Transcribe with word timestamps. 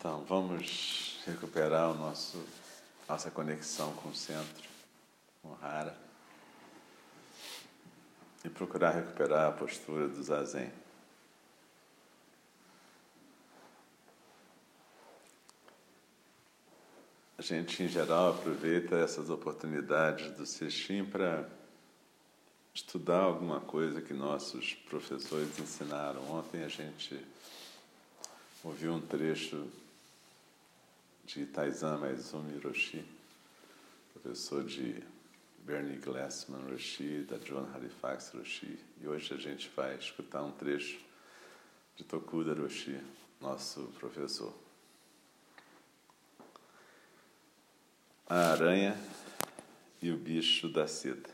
Então, 0.00 0.24
vamos 0.24 1.20
recuperar 1.26 1.90
o 1.90 1.94
nosso, 1.94 2.42
nossa 3.06 3.30
conexão 3.30 3.92
com 3.96 4.08
o 4.08 4.14
centro, 4.14 4.66
com 5.42 5.50
o 5.50 5.58
Hara, 5.60 5.94
e 8.42 8.48
procurar 8.48 8.92
recuperar 8.92 9.48
a 9.48 9.52
postura 9.52 10.08
do 10.08 10.22
Zazen. 10.22 10.72
A 17.36 17.42
gente, 17.42 17.82
em 17.82 17.88
geral, 17.88 18.30
aproveita 18.30 18.96
essas 18.96 19.28
oportunidades 19.28 20.30
do 20.34 20.46
Sextim 20.46 21.04
para 21.04 21.46
estudar 22.72 23.20
alguma 23.20 23.60
coisa 23.60 24.00
que 24.00 24.14
nossos 24.14 24.72
professores 24.72 25.58
ensinaram. 25.58 26.22
Ontem 26.30 26.64
a 26.64 26.68
gente 26.68 27.22
ouviu 28.64 28.94
um 28.94 29.00
trecho 29.00 29.70
de 31.34 31.46
Taizama 31.46 32.10
Izumi 32.10 32.58
Roshi, 32.58 33.04
professor 34.12 34.64
de 34.64 35.00
Bernie 35.64 35.96
Glassman 35.96 36.68
Roshi, 36.68 37.24
da 37.28 37.38
John 37.38 37.68
Halifax 37.72 38.32
Roshi. 38.34 38.76
E 39.00 39.06
hoje 39.06 39.34
a 39.34 39.36
gente 39.36 39.70
vai 39.76 39.96
escutar 39.96 40.42
um 40.42 40.50
trecho 40.50 40.98
de 41.96 42.02
Tokuda 42.02 42.52
Roshi, 42.52 43.00
nosso 43.40 43.82
professor. 44.00 44.52
A 48.28 48.50
aranha 48.52 48.98
e 50.02 50.10
o 50.10 50.16
bicho 50.16 50.68
da 50.68 50.88
seda. 50.88 51.30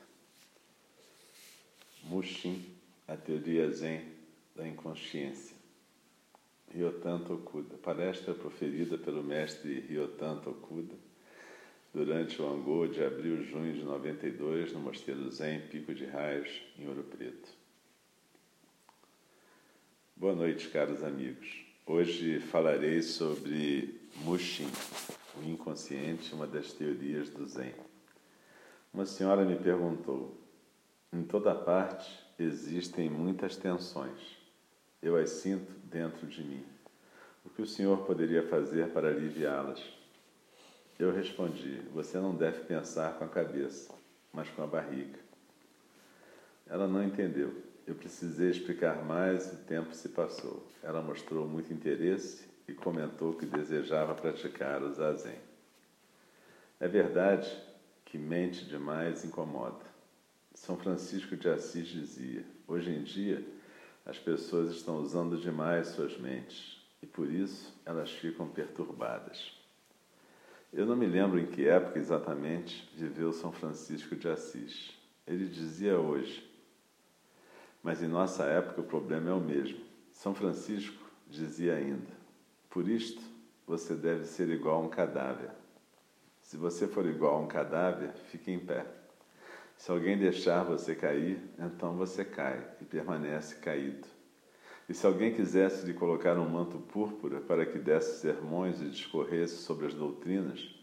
Mushin, 2.03 2.63
a 3.09 3.17
teoria 3.17 3.71
zen 3.71 4.13
da 4.55 4.69
inconsciência. 4.69 5.56
Ryotan 6.75 7.21
Tokuda. 7.21 7.77
Palestra 7.79 8.35
proferida 8.35 8.99
pelo 8.99 9.23
mestre 9.23 9.81
Ryotan 9.81 10.39
Tokuda 10.39 10.95
durante 11.93 12.43
o 12.43 12.47
Angô 12.47 12.87
de 12.87 13.03
abril 13.03 13.43
junho 13.43 13.73
de 13.73 13.83
92 13.83 14.73
no 14.73 14.81
Mosteiro 14.81 15.31
Zen 15.31 15.61
Pico 15.69 15.95
de 15.95 16.05
Raios, 16.05 16.63
em 16.79 16.87
Ouro 16.87 17.05
Preto. 17.05 17.49
Boa 20.15 20.35
noite, 20.35 20.69
caros 20.69 21.03
amigos. 21.03 21.65
Hoje 21.87 22.41
falarei 22.41 23.01
sobre 23.01 23.99
Mushin, 24.17 24.69
o 25.41 25.49
inconsciente, 25.49 26.35
uma 26.35 26.47
das 26.47 26.73
teorias 26.73 27.31
do 27.31 27.47
Zen. 27.47 27.75
Uma 28.93 29.07
senhora 29.07 29.45
me 29.45 29.57
perguntou: 29.57 30.39
em 31.13 31.23
toda 31.23 31.55
parte 31.55 32.11
existem 32.39 33.09
muitas 33.09 33.57
tensões 33.57 34.46
eu 35.07 35.17
as 35.17 35.31
sinto 35.31 35.73
dentro 35.85 36.27
de 36.27 36.43
mim. 36.43 36.65
O 37.45 37.51
que 37.51 37.63
o 37.63 37.67
Senhor 37.67 37.99
poderia 38.05 38.43
fazer 38.43 38.89
para 38.89 39.09
aliviá-las? 39.09 39.81
Eu 40.99 41.13
respondi: 41.13 41.81
Você 41.95 42.19
não 42.19 42.35
deve 42.35 42.65
pensar 42.65 43.15
com 43.15 43.25
a 43.25 43.29
cabeça, 43.29 43.95
mas 44.33 44.49
com 44.51 44.63
a 44.63 44.67
barriga. 44.67 45.19
Ela 46.67 46.89
não 46.89 47.05
entendeu. 47.05 47.55
Eu 47.87 47.95
precisei 47.95 48.51
explicar 48.51 49.05
mais 49.05 49.53
o 49.53 49.57
tempo 49.59 49.95
se 49.95 50.09
passou. 50.09 50.67
Ela 50.83 51.01
mostrou 51.01 51.47
muito 51.47 51.73
interesse 51.73 52.49
e 52.67 52.75
comentou 52.75 53.35
que 53.35 53.47
desejava 53.47 54.13
praticar 54.13 54.83
o 54.83 54.93
zazen. 54.93 55.39
É 56.81 56.89
verdade 56.89 57.49
que 58.05 58.19
mente 58.19 58.65
demais 58.65 59.25
incomoda. 59.25 59.85
São 60.53 60.77
Francisco 60.77 61.37
de 61.37 61.49
Assis 61.49 61.87
dizia: 61.87 62.45
Hoje 62.67 62.91
em 62.91 63.05
dia, 63.05 63.47
as 64.07 64.19
pessoas 64.19 64.71
estão 64.71 64.99
usando 64.99 65.37
demais 65.37 65.89
suas 65.89 66.17
mentes 66.17 66.81
e 67.03 67.07
por 67.07 67.29
isso 67.29 67.75
elas 67.85 68.11
ficam 68.11 68.49
perturbadas. 68.49 69.53
Eu 70.73 70.87
não 70.87 70.95
me 70.95 71.07
lembro 71.07 71.41
em 71.41 71.47
que 71.47 71.69
época 71.69 71.99
exatamente 71.99 72.89
viveu 72.95 73.33
São 73.33 73.51
Francisco 73.51 74.15
de 74.15 74.29
Assis. 74.29 74.97
Ele 75.27 75.47
dizia 75.47 75.99
hoje, 75.99 76.49
mas 77.83 78.01
em 78.01 78.07
nossa 78.07 78.45
época 78.45 78.81
o 78.81 78.85
problema 78.85 79.31
é 79.31 79.33
o 79.33 79.41
mesmo. 79.41 79.81
São 80.13 80.35
Francisco 80.35 81.05
dizia 81.29 81.75
ainda: 81.75 82.13
por 82.71 82.89
isto 82.89 83.23
você 83.67 83.95
deve 83.95 84.25
ser 84.25 84.49
igual 84.51 84.77
a 84.83 84.87
um 84.87 84.89
cadáver. 84.89 85.51
Se 86.43 86.57
você 86.57 86.87
for 86.87 87.07
igual 87.07 87.37
a 87.37 87.41
um 87.41 87.49
cadáver, 87.49 88.13
fique 88.31 88.53
em 88.53 88.59
pé. 88.61 88.87
Se 89.77 89.91
alguém 89.91 90.17
deixar 90.17 90.65
você 90.65 90.95
cair, 90.95 91.39
então 91.59 91.97
você 91.97 92.25
cai 92.25 92.67
e 92.81 92.85
permanece 92.85 93.57
caído. 93.57 94.09
E 94.89 94.95
se 94.95 95.05
alguém 95.07 95.35
quisesse 95.35 95.85
lhe 95.85 95.93
colocar 95.93 96.39
um 96.39 96.49
manto 96.49 96.79
púrpura 96.79 97.41
para 97.41 97.67
que 97.67 97.79
desse 97.79 98.21
sermões 98.21 98.81
e 98.81 98.89
discorresse 98.89 99.57
sobre 99.57 99.87
as 99.87 99.95
doutrinas, 99.95 100.75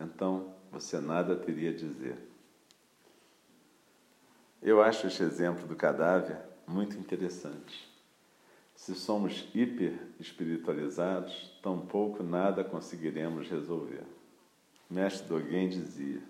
então 0.00 0.54
você 0.70 1.00
nada 1.00 1.36
teria 1.36 1.70
a 1.70 1.74
dizer. 1.74 2.16
Eu 4.60 4.82
acho 4.82 5.06
este 5.06 5.22
exemplo 5.22 5.66
do 5.66 5.76
cadáver 5.76 6.38
muito 6.66 6.96
interessante. 6.96 7.90
Se 8.74 8.94
somos 8.94 9.48
hiper 9.54 9.94
espiritualizados, 10.18 11.56
tampouco 11.62 12.22
nada 12.22 12.64
conseguiremos 12.64 13.48
resolver. 13.48 14.04
Mestre 14.90 15.28
Dogen 15.28 15.68
dizia: 15.68 16.22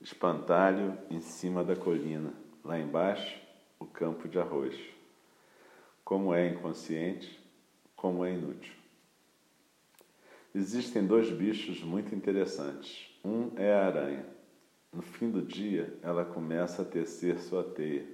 espantalho 0.00 0.96
em 1.10 1.20
cima 1.20 1.64
da 1.64 1.74
colina, 1.74 2.32
lá 2.64 2.78
embaixo, 2.78 3.40
o 3.78 3.86
campo 3.86 4.28
de 4.28 4.38
arroz. 4.38 4.76
Como 6.04 6.32
é 6.32 6.48
inconsciente, 6.48 7.40
como 7.94 8.24
é 8.24 8.32
inútil. 8.32 8.74
Existem 10.54 11.04
dois 11.04 11.30
bichos 11.30 11.82
muito 11.82 12.14
interessantes. 12.14 13.10
Um 13.24 13.50
é 13.56 13.72
a 13.74 13.86
aranha. 13.86 14.26
No 14.92 15.02
fim 15.02 15.30
do 15.30 15.42
dia, 15.42 15.98
ela 16.02 16.24
começa 16.24 16.82
a 16.82 16.84
tecer 16.84 17.38
sua 17.40 17.62
teia. 17.62 18.06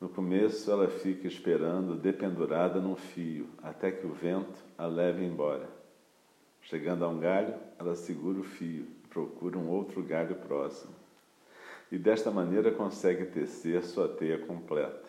No 0.00 0.08
começo, 0.08 0.70
ela 0.70 0.86
fica 0.88 1.26
esperando, 1.26 1.96
dependurada 1.96 2.80
num 2.80 2.94
fio, 2.94 3.48
até 3.62 3.90
que 3.90 4.06
o 4.06 4.12
vento 4.12 4.62
a 4.76 4.86
leve 4.86 5.24
embora. 5.24 5.68
Chegando 6.60 7.04
a 7.04 7.08
um 7.08 7.18
galho, 7.18 7.54
ela 7.78 7.96
segura 7.96 8.38
o 8.38 8.44
fio 8.44 8.86
procura 9.10 9.58
um 9.58 9.68
outro 9.68 10.02
galho 10.02 10.36
próximo. 10.36 10.94
E 11.90 11.98
desta 11.98 12.30
maneira 12.30 12.70
consegue 12.70 13.26
tecer 13.26 13.82
sua 13.82 14.08
teia 14.08 14.38
completa. 14.38 15.08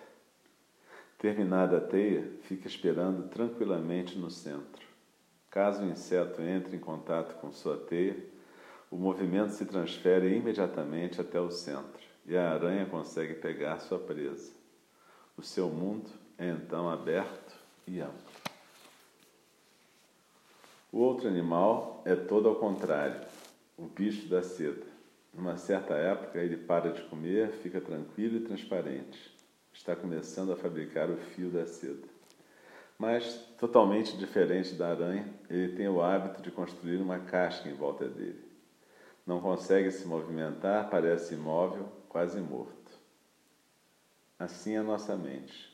Terminada 1.18 1.78
a 1.78 1.82
teia, 1.82 2.32
fica 2.44 2.68
esperando 2.68 3.28
tranquilamente 3.30 4.18
no 4.18 4.32
centro. 4.32 4.88
Caso 5.52 5.84
o 5.84 5.90
inseto 5.90 6.42
entre 6.42 6.78
em 6.78 6.80
contato 6.80 7.36
com 7.42 7.52
sua 7.52 7.76
teia, 7.76 8.16
O 8.92 8.98
movimento 8.98 9.52
se 9.52 9.66
transfere 9.66 10.36
imediatamente 10.36 11.22
até 11.22 11.40
o 11.40 11.52
centro 11.52 12.02
e 12.26 12.36
a 12.36 12.52
aranha 12.52 12.88
consegue 12.88 13.36
pegar 13.36 13.80
sua 13.80 14.00
presa. 14.00 14.52
O 15.38 15.44
seu 15.44 15.70
mundo 15.70 16.10
é 16.38 16.50
então 16.50 16.90
aberto 16.90 17.54
e 17.86 18.02
amplo. 18.02 18.18
O 20.92 20.98
outro 21.00 21.28
animal 21.28 22.02
é 22.04 22.16
todo 22.16 22.50
ao 22.50 22.56
contrário, 22.56 23.22
o 23.80 23.88
bicho 23.88 24.28
da 24.28 24.44
seda. 24.44 24.86
Numa 25.34 25.58
certa 25.58 25.94
época, 25.94 26.40
ele 26.40 26.58
para 26.58 26.92
de 26.92 27.02
comer, 27.04 27.52
fica 27.54 27.80
tranquilo 27.80 28.38
e 28.38 28.42
transparente. 28.42 29.34
Está 29.72 29.96
começando 29.96 30.52
a 30.52 30.58
fabricar 30.58 31.10
o 31.10 31.16
fio 31.16 31.50
da 31.50 31.66
seda. 31.66 32.08
Mas, 32.98 33.36
totalmente 33.58 34.18
diferente 34.18 34.74
da 34.74 34.90
aranha, 34.90 35.26
ele 35.50 35.76
tem 35.78 35.88
o 35.88 36.02
hábito 36.02 36.42
de 36.42 36.52
construir 36.52 36.98
uma 36.98 37.20
casca 37.20 37.70
em 37.70 37.74
volta 37.74 38.06
dele. 38.10 38.44
Não 39.26 39.40
consegue 39.40 39.90
se 39.92 40.06
movimentar, 40.06 40.90
parece 40.90 41.36
imóvel, 41.36 41.88
quase 42.10 42.42
morto. 42.42 42.74
Assim 44.38 44.76
é 44.76 44.82
nossa 44.82 45.16
mente. 45.16 45.72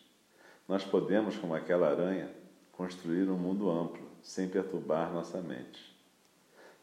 Nós 0.67 0.83
podemos, 0.83 1.35
como 1.37 1.55
aquela 1.55 1.89
aranha, 1.89 2.29
construir 2.71 3.27
um 3.29 3.37
mundo 3.37 3.71
amplo, 3.71 4.07
sem 4.21 4.47
perturbar 4.47 5.11
nossa 5.11 5.41
mente. 5.41 5.94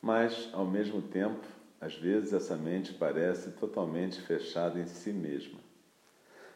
Mas, 0.03 0.51
ao 0.53 0.67
mesmo 0.67 1.01
tempo, 1.01 1.47
às 1.81 1.95
vezes 1.95 2.33
essa 2.33 2.57
mente 2.57 2.93
parece 2.93 3.53
totalmente 3.53 4.21
fechada 4.21 4.81
em 4.81 4.87
si 4.87 5.13
mesma. 5.13 5.61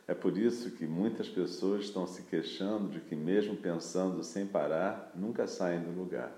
É 0.08 0.14
por 0.14 0.36
isso 0.36 0.72
que 0.72 0.84
muitas 0.84 1.28
pessoas 1.28 1.84
estão 1.84 2.08
se 2.08 2.22
queixando 2.22 2.88
de 2.88 3.00
que, 3.00 3.14
mesmo 3.14 3.56
pensando 3.56 4.24
sem 4.24 4.44
parar, 4.46 5.12
nunca 5.14 5.46
saem 5.46 5.80
do 5.80 5.96
lugar. 5.96 6.32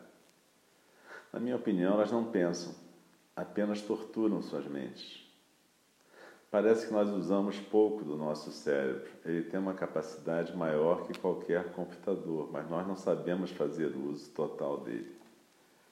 Na 1.33 1.41
minha 1.41 1.57
opinião, 1.57 1.95
elas 1.95 2.13
não 2.13 2.31
pensam, 2.31 2.75
apenas 3.35 3.81
torturam 3.81 4.43
suas 4.43 4.67
mentes. 4.67 5.27
Parece 6.51 6.87
que 6.87 6.93
nós 6.93 7.09
usamos 7.11 7.59
pouco 7.59 8.05
do 8.05 8.17
nosso 8.17 8.51
cérebro. 8.51 9.11
Ele 9.25 9.43
tem 9.43 9.61
uma 9.61 9.75
capacidade 9.75 10.55
maior 10.55 11.07
que 11.07 11.19
qualquer 11.19 11.73
computador, 11.73 12.51
mas 12.53 12.69
nós 12.69 12.87
não 12.87 12.97
sabemos 12.97 13.51
fazer 13.51 13.95
o 13.95 14.11
uso 14.11 14.31
total 14.31 14.81
dele. 14.81 15.18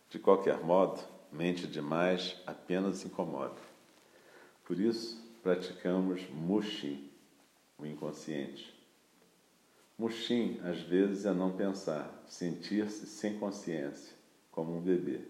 De 0.09 0.19
qualquer 0.19 0.63
modo, 0.63 1.03
mente 1.33 1.67
demais 1.67 2.37
apenas 2.47 3.05
incomoda. 3.05 3.61
Por 4.65 4.79
isso, 4.79 5.23
praticamos 5.43 6.29
Mushin, 6.31 7.11
o 7.79 7.87
inconsciente. 7.87 8.75
Mushin, 9.99 10.61
às 10.65 10.81
vezes, 10.81 11.25
é 11.25 11.33
não 11.33 11.57
pensar, 11.57 12.23
sentir-se 12.27 13.07
sem 13.07 13.39
consciência, 13.39 14.15
como 14.51 14.77
um 14.77 14.81
bebê. 14.81 15.21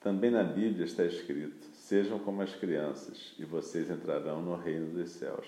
Também 0.00 0.30
na 0.30 0.42
Bíblia 0.42 0.84
está 0.84 1.04
escrito: 1.04 1.66
Sejam 1.74 2.18
como 2.18 2.40
as 2.40 2.54
crianças, 2.54 3.34
e 3.38 3.44
vocês 3.44 3.90
entrarão 3.90 4.40
no 4.40 4.56
reino 4.56 4.94
dos 4.94 5.10
céus. 5.10 5.46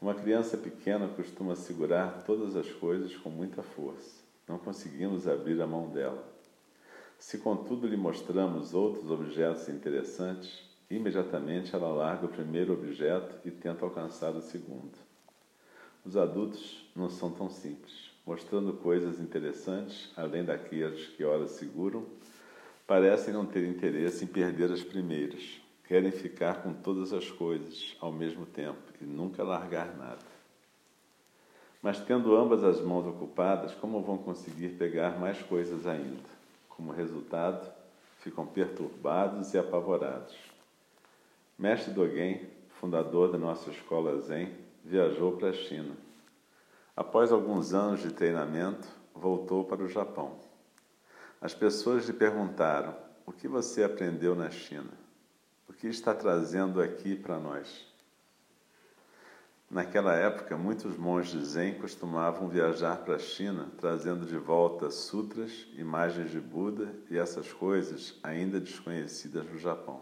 Uma 0.00 0.14
criança 0.14 0.56
pequena 0.56 1.08
costuma 1.08 1.56
segurar 1.56 2.22
todas 2.24 2.54
as 2.54 2.70
coisas 2.70 3.14
com 3.16 3.28
muita 3.28 3.62
força. 3.62 4.22
Não 4.46 4.56
conseguimos 4.56 5.26
abrir 5.26 5.60
a 5.60 5.66
mão 5.66 5.90
dela. 5.90 6.37
Se, 7.18 7.38
contudo, 7.38 7.88
lhe 7.88 7.96
mostramos 7.96 8.72
outros 8.72 9.10
objetos 9.10 9.68
interessantes, 9.68 10.62
imediatamente 10.88 11.74
ela 11.74 11.88
larga 11.88 12.26
o 12.26 12.30
primeiro 12.30 12.72
objeto 12.72 13.36
e 13.44 13.50
tenta 13.50 13.84
alcançar 13.84 14.34
o 14.36 14.40
segundo. 14.40 14.96
Os 16.04 16.16
adultos 16.16 16.88
não 16.94 17.10
são 17.10 17.32
tão 17.32 17.50
simples. 17.50 18.12
Mostrando 18.24 18.72
coisas 18.74 19.20
interessantes, 19.20 20.12
além 20.16 20.44
daquelas 20.44 21.06
que 21.08 21.24
ora 21.24 21.48
seguram, 21.48 22.06
parecem 22.86 23.34
não 23.34 23.44
ter 23.44 23.66
interesse 23.66 24.24
em 24.24 24.28
perder 24.28 24.70
as 24.70 24.82
primeiras. 24.82 25.60
Querem 25.86 26.12
ficar 26.12 26.62
com 26.62 26.72
todas 26.72 27.12
as 27.12 27.30
coisas 27.30 27.96
ao 28.00 28.12
mesmo 28.12 28.46
tempo 28.46 28.92
e 29.00 29.04
nunca 29.04 29.42
largar 29.42 29.96
nada. 29.96 30.24
Mas 31.82 32.00
tendo 32.00 32.36
ambas 32.36 32.62
as 32.62 32.80
mãos 32.80 33.06
ocupadas, 33.06 33.74
como 33.74 34.02
vão 34.02 34.18
conseguir 34.18 34.70
pegar 34.78 35.18
mais 35.18 35.42
coisas 35.42 35.86
ainda? 35.86 36.37
Como 36.78 36.92
resultado, 36.92 37.68
ficam 38.20 38.46
perturbados 38.46 39.52
e 39.52 39.58
apavorados. 39.58 40.36
Mestre 41.58 41.92
Dogen, 41.92 42.48
fundador 42.68 43.32
da 43.32 43.36
nossa 43.36 43.68
escola 43.70 44.20
Zen, 44.20 44.56
viajou 44.84 45.36
para 45.36 45.48
a 45.48 45.52
China. 45.52 45.96
Após 46.94 47.32
alguns 47.32 47.74
anos 47.74 48.00
de 48.00 48.12
treinamento, 48.12 48.86
voltou 49.12 49.64
para 49.64 49.82
o 49.82 49.88
Japão. 49.88 50.38
As 51.40 51.52
pessoas 51.52 52.06
lhe 52.06 52.12
perguntaram: 52.12 52.94
O 53.26 53.32
que 53.32 53.48
você 53.48 53.82
aprendeu 53.82 54.36
na 54.36 54.48
China? 54.48 54.92
O 55.68 55.72
que 55.72 55.88
está 55.88 56.14
trazendo 56.14 56.80
aqui 56.80 57.16
para 57.16 57.40
nós? 57.40 57.88
Naquela 59.70 60.14
época, 60.14 60.56
muitos 60.56 60.96
monges 60.96 61.48
zen 61.48 61.74
costumavam 61.74 62.48
viajar 62.48 62.96
para 63.04 63.16
a 63.16 63.18
China, 63.18 63.68
trazendo 63.76 64.24
de 64.24 64.38
volta 64.38 64.90
sutras, 64.90 65.66
imagens 65.76 66.30
de 66.30 66.40
Buda 66.40 66.94
e 67.10 67.18
essas 67.18 67.52
coisas 67.52 68.18
ainda 68.22 68.58
desconhecidas 68.58 69.44
no 69.44 69.58
Japão. 69.58 70.00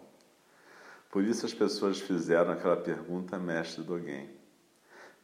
Por 1.11 1.25
isso 1.25 1.45
as 1.45 1.53
pessoas 1.53 2.01
fizeram 2.01 2.53
aquela 2.53 2.77
pergunta 2.77 3.35
a 3.35 3.41
Mestre 3.41 3.83
Dogen. 3.83 4.31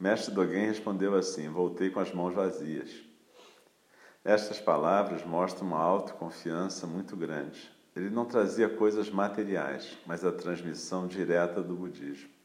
Mestre 0.01 0.35
Dogen 0.35 0.67
respondeu 0.67 1.15
assim: 1.15 1.49
Voltei 1.49 1.91
com 1.91 2.01
as 2.01 2.13
mãos 2.13 2.35
vazias. 2.35 2.91
Estas 4.25 4.59
palavras 4.59 5.25
mostram 5.25 5.69
uma 5.69 5.79
autoconfiança 5.79 6.85
muito 6.85 7.17
grande. 7.17 7.71
Ele 7.95 8.11
não 8.11 8.25
trazia 8.25 8.69
coisas 8.69 9.09
materiais, 9.09 9.97
mas 10.05 10.25
a 10.25 10.33
transmissão 10.33 11.07
direta 11.07 11.63
do 11.63 11.77
budismo. 11.77 12.42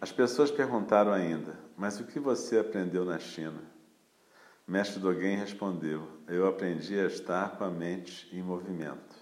As 0.00 0.12
pessoas 0.12 0.50
perguntaram 0.50 1.12
ainda: 1.12 1.58
Mas 1.76 1.98
o 1.98 2.04
que 2.04 2.20
você 2.20 2.58
aprendeu 2.58 3.04
na 3.04 3.18
China? 3.18 3.60
Mestre 4.66 5.00
Dogen 5.00 5.36
respondeu: 5.36 6.06
Eu 6.28 6.46
aprendi 6.46 6.98
a 7.00 7.06
estar 7.06 7.56
com 7.56 7.64
a 7.64 7.70
mente 7.70 8.28
em 8.32 8.40
movimento. 8.40 9.16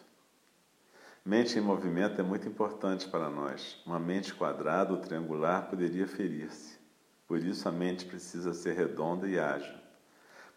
Mente 1.25 1.58
em 1.58 1.62
movimento 1.62 2.20
é 2.20 2.23
muito 2.23 2.46
importante 2.46 3.08
para 3.08 3.31
nós. 3.31 3.81
Uma 3.87 3.99
mente 3.99 4.34
quadrada 4.34 4.93
ou 4.93 5.00
triangular 5.00 5.69
poderia 5.69 6.06
ferir-se. 6.06 6.79
Por 7.26 7.38
isso, 7.38 7.67
a 7.69 7.72
mente 7.72 8.05
precisa 8.05 8.52
ser 8.52 8.75
redonda 8.75 9.26
e 9.26 9.38
ágil. 9.38 9.75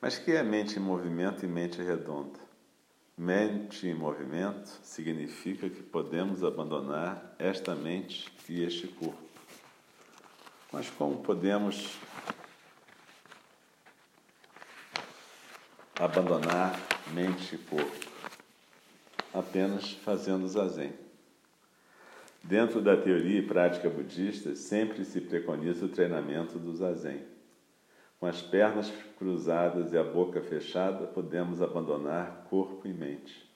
Mas 0.01 0.19
que 0.19 0.31
é 0.31 0.44
mente 0.44 0.77
em 0.77 0.82
movimento 0.82 1.46
e 1.46 1.48
mente 1.48 1.82
redonda? 1.82 2.39
Mente 3.17 3.88
em 3.88 3.94
movimento 3.94 4.67
significa 4.84 5.70
que 5.70 5.82
podemos 5.82 6.44
abandonar 6.44 7.36
esta 7.39 7.74
mente 7.74 8.32
e 8.48 8.63
este 8.63 8.88
corpo. 8.88 9.28
Mas 10.72 10.88
como 10.88 11.18
podemos 11.24 11.98
abandonar 16.00 16.80
mente 17.12 17.56
e 17.56 17.58
corpo? 17.58 18.08
Apenas 19.34 19.94
fazendo 19.94 20.48
zazen. 20.48 20.94
Dentro 22.44 22.82
da 22.82 22.96
teoria 22.96 23.40
e 23.40 23.48
prática 23.48 23.90
budista, 23.90 24.56
sempre 24.56 25.04
se 25.06 25.20
preconiza 25.22 25.86
o 25.86 25.90
treinamento 25.90 26.60
do 26.60 26.76
zazen. 26.76 27.24
Com 28.20 28.28
as 28.28 28.42
pernas 28.42 28.92
cruzadas 29.18 29.92
e 29.92 29.98
a 29.98 30.04
boca 30.04 30.40
fechada, 30.42 31.08
podemos 31.08 31.64
abandonar 31.64 32.46
corpo 32.50 32.88
e 32.88 32.94
mente. 32.94 33.50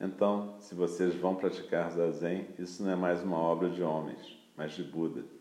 Então, 0.00 0.56
se 0.58 0.74
vocês 0.74 1.14
vão 1.14 1.36
praticar 1.36 1.90
zazen, 1.90 2.48
isso 2.58 2.82
não 2.82 2.90
é 2.90 2.96
mais 2.96 3.22
uma 3.22 3.38
obra 3.38 3.70
de 3.70 3.82
homens, 3.82 4.36
mas 4.56 4.72
de 4.72 4.82
Buda. 4.82 5.35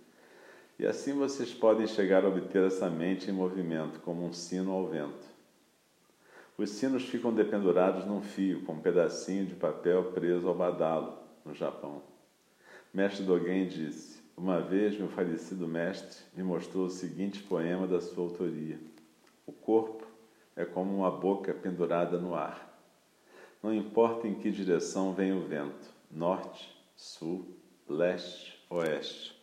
E 0.77 0.85
assim 0.85 1.13
vocês 1.13 1.53
podem 1.53 1.87
chegar 1.87 2.25
a 2.25 2.27
obter 2.27 2.63
essa 2.63 2.89
mente 2.89 3.29
em 3.29 3.33
movimento, 3.33 3.99
como 4.01 4.25
um 4.25 4.33
sino 4.33 4.71
ao 4.71 4.87
vento. 4.87 5.35
Os 6.57 6.69
sinos 6.69 7.03
ficam 7.03 7.33
dependurados 7.33 8.05
num 8.05 8.21
fio, 8.21 8.63
com 8.63 8.73
um 8.73 8.81
pedacinho 8.81 9.45
de 9.45 9.55
papel 9.55 10.11
preso 10.11 10.47
ao 10.47 10.55
badalo, 10.55 11.17
no 11.43 11.53
Japão. 11.53 12.01
Mestre 12.93 13.23
Dogen 13.23 13.67
disse: 13.67 14.25
uma 14.37 14.59
vez, 14.59 14.97
meu 14.97 15.07
falecido 15.07 15.65
mestre 15.65 16.19
me 16.35 16.43
mostrou 16.43 16.87
o 16.87 16.89
seguinte 16.89 17.41
poema 17.41 17.87
da 17.87 18.01
sua 18.01 18.23
autoria: 18.23 18.77
O 19.45 19.53
corpo 19.53 20.05
é 20.57 20.65
como 20.65 20.93
uma 20.93 21.09
boca 21.09 21.53
pendurada 21.53 22.17
no 22.17 22.35
ar. 22.35 22.73
Não 23.63 23.73
importa 23.73 24.27
em 24.27 24.35
que 24.35 24.51
direção 24.51 25.13
vem 25.13 25.31
o 25.31 25.41
vento 25.41 25.89
norte, 26.11 26.69
sul, 26.95 27.57
leste, 27.87 28.61
oeste. 28.69 29.34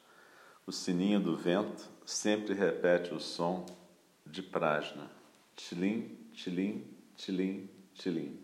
O 0.67 0.73
sininho 0.73 1.21
do 1.21 1.37
vento 1.37 1.89
sempre 2.05 2.55
repete 2.55 3.13
o 3.13 3.21
som 3.21 3.67
de 4.27 4.43
prajna: 4.43 5.11
tilim, 5.57 6.17
tilim, 6.33 6.85
tilim, 7.17 7.69
tilim. 7.95 8.39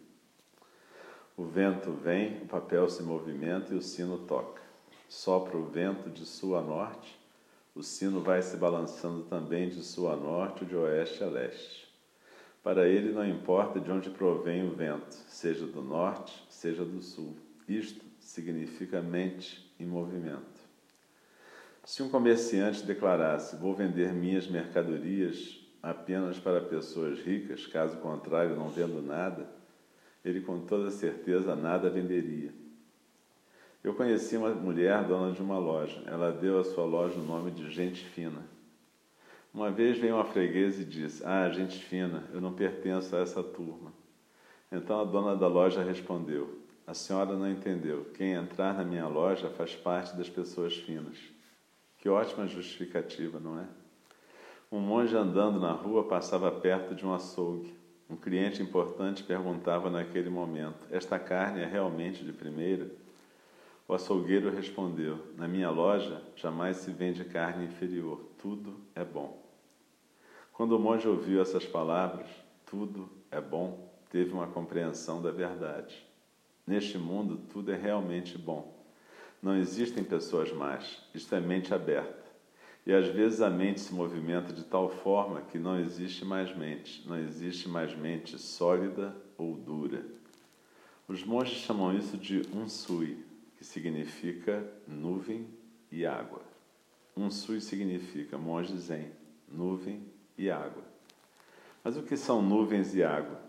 O 1.37 1.45
vento 1.45 1.93
vem, 1.93 2.43
o 2.43 2.47
papel 2.47 2.89
se 2.89 3.03
movimenta 3.03 3.73
e 3.73 3.77
o 3.77 3.83
sino 3.83 4.19
toca 4.19 4.59
sopra 5.09 5.57
o 5.57 5.65
vento 5.65 6.11
de 6.11 6.27
sul 6.27 6.55
a 6.55 6.61
norte, 6.61 7.19
o 7.75 7.83
sino 7.83 8.21
vai 8.21 8.43
se 8.43 8.57
balançando 8.57 9.23
também 9.25 9.71
de 9.71 9.83
sul 9.83 10.11
a 10.11 10.17
norte 10.17 10.65
ou 10.65 10.69
de 10.69 10.77
oeste 10.77 11.25
a 11.25 11.29
leste. 11.29 11.89
Para 12.63 12.87
ele 12.87 13.13
não 13.13 13.27
importa 13.27 13.81
de 13.81 13.91
onde 13.91 14.11
provém 14.11 14.69
o 14.69 14.75
vento, 14.75 15.15
seja 15.29 15.65
do 15.67 15.81
norte, 15.81 16.45
seja 16.51 16.85
do 16.85 17.01
sul. 17.01 17.35
Isto 17.67 18.05
significa 18.19 19.01
mente 19.01 19.73
em 19.81 19.87
movimento. 19.87 20.58
Se 21.89 22.03
um 22.03 22.11
comerciante 22.11 22.85
declarasse: 22.85 23.57
Vou 23.57 23.75
vender 23.75 24.13
minhas 24.13 24.47
mercadorias 24.47 25.59
apenas 25.83 26.39
para 26.39 26.61
pessoas 26.61 27.19
ricas, 27.19 27.67
caso 27.67 27.97
contrário, 27.97 28.55
não 28.55 28.69
vendo 28.69 29.01
nada, 29.01 29.49
ele 30.23 30.43
com 30.43 30.61
toda 30.67 30.91
certeza 30.91 31.57
nada 31.57 31.89
venderia. 31.89 32.53
Eu 33.83 33.95
conheci 33.95 34.37
uma 34.37 34.51
mulher 34.51 35.03
dona 35.05 35.33
de 35.33 35.41
uma 35.41 35.59
loja. 35.59 36.03
Ela 36.05 36.31
deu 36.31 36.61
à 36.61 36.65
sua 36.65 36.85
loja 36.85 37.19
o 37.19 37.25
nome 37.25 37.51
de 37.53 37.71
Gente 37.71 38.05
Fina. 38.05 38.43
Uma 39.55 39.71
vez 39.71 39.97
veio 39.97 40.17
uma 40.17 40.27
freguesa 40.27 40.83
e 40.83 40.85
disse: 40.85 41.25
Ah, 41.25 41.49
gente 41.49 41.79
fina, 41.79 42.23
eu 42.35 42.41
não 42.43 42.53
pertenço 42.53 43.17
a 43.17 43.21
essa 43.21 43.43
turma. 43.43 43.95
Então 44.71 45.01
a 45.01 45.05
dona 45.05 45.35
da 45.35 45.49
loja 45.49 45.83
respondeu: 45.83 46.61
A 46.87 46.93
senhora 46.93 47.35
não 47.35 47.51
entendeu. 47.51 48.11
Quem 48.13 48.33
entrar 48.33 48.75
na 48.75 48.85
minha 48.85 49.09
loja 49.09 49.49
faz 49.49 49.75
parte 49.75 50.15
das 50.19 50.29
pessoas 50.29 50.77
finas. 50.77 51.38
Que 51.99 52.09
ótima 52.09 52.47
justificativa, 52.47 53.41
não 53.41 53.59
é? 53.59 53.67
Um 54.71 54.79
monge 54.79 55.17
andando 55.17 55.59
na 55.59 55.73
rua 55.73 56.05
passava 56.05 56.51
perto 56.51 56.95
de 56.95 57.05
um 57.05 57.13
açougue. 57.13 57.75
Um 58.09 58.17
cliente 58.17 58.63
importante 58.63 59.25
perguntava 59.25 59.91
naquele 59.91 60.31
momento: 60.31 60.87
Esta 60.91 61.19
carne 61.19 61.61
é 61.61 61.67
realmente 61.67 62.25
de 62.25 62.33
primeira? 62.33 62.91
O 63.89 63.95
açougueiro 63.95 64.51
respondeu: 64.51 65.19
Na 65.37 65.49
minha 65.49 65.71
loja 65.71 66.23
jamais 66.37 66.77
se 66.77 66.91
vende 66.93 67.25
carne 67.25 67.65
inferior, 67.65 68.25
tudo 68.39 68.77
é 68.95 69.05
bom. 69.05 69.43
Quando 70.53 70.77
o 70.77 70.79
monge 70.79 71.09
ouviu 71.09 71.41
essas 71.41 71.65
palavras, 71.65 72.29
tudo 72.65 73.09
é 73.31 73.41
bom, 73.41 73.91
teve 74.11 74.33
uma 74.33 74.47
compreensão 74.47 75.21
da 75.21 75.31
verdade. 75.31 76.07
Neste 76.67 76.99
mundo, 76.99 77.41
tudo 77.51 77.73
é 77.73 77.77
realmente 77.77 78.37
bom. 78.37 78.78
Não 79.43 79.57
existem 79.57 80.03
pessoas 80.03 80.53
más, 80.53 81.03
isto 81.15 81.35
é 81.35 81.41
mente 81.41 81.73
aberta. 81.73 82.27
E 82.85 82.93
às 82.93 83.07
vezes 83.09 83.41
a 83.41 83.51
mente 83.51 83.81
se 83.81 83.95
movimenta 83.95 84.53
de 84.53 84.65
tal 84.65 84.89
forma 84.89 85.43
que 85.43 85.59
não 85.59 85.79
existe 85.79 86.25
mais 86.25 86.57
mente, 86.57 87.07
não 87.07 87.19
existe 87.19 87.69
mais 87.69 87.95
mente 87.95 88.39
sólida 88.39 89.15
ou 89.37 89.55
dura. 89.55 90.05
Os 91.07 91.23
monges 91.25 91.59
chamam 91.59 91.97
isso 91.97 92.17
de 92.17 92.43
unsui, 92.55 93.25
que 93.57 93.65
significa 93.65 94.67
nuvem 94.87 95.47
e 95.93 96.05
água. 96.05 96.43
Unsui 97.17 97.61
significa 97.61 98.39
monge 98.39 98.77
zen, 98.77 99.11
nuvem 99.51 100.03
e 100.37 100.51
água. 100.51 100.85
Mas 101.83 101.97
o 101.97 102.03
que 102.03 102.17
são 102.17 102.43
nuvens 102.43 102.95
e 102.95 103.03
água? 103.03 103.48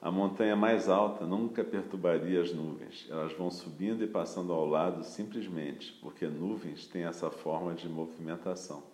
A 0.00 0.12
montanha 0.12 0.54
mais 0.54 0.88
alta 0.88 1.26
nunca 1.26 1.64
perturbaria 1.64 2.40
as 2.40 2.52
nuvens, 2.52 3.04
elas 3.10 3.32
vão 3.32 3.50
subindo 3.50 4.04
e 4.04 4.06
passando 4.06 4.52
ao 4.52 4.64
lado 4.64 5.02
simplesmente, 5.02 5.92
porque 6.00 6.28
nuvens 6.28 6.86
têm 6.86 7.02
essa 7.02 7.32
forma 7.32 7.74
de 7.74 7.88
movimentação. 7.88 8.84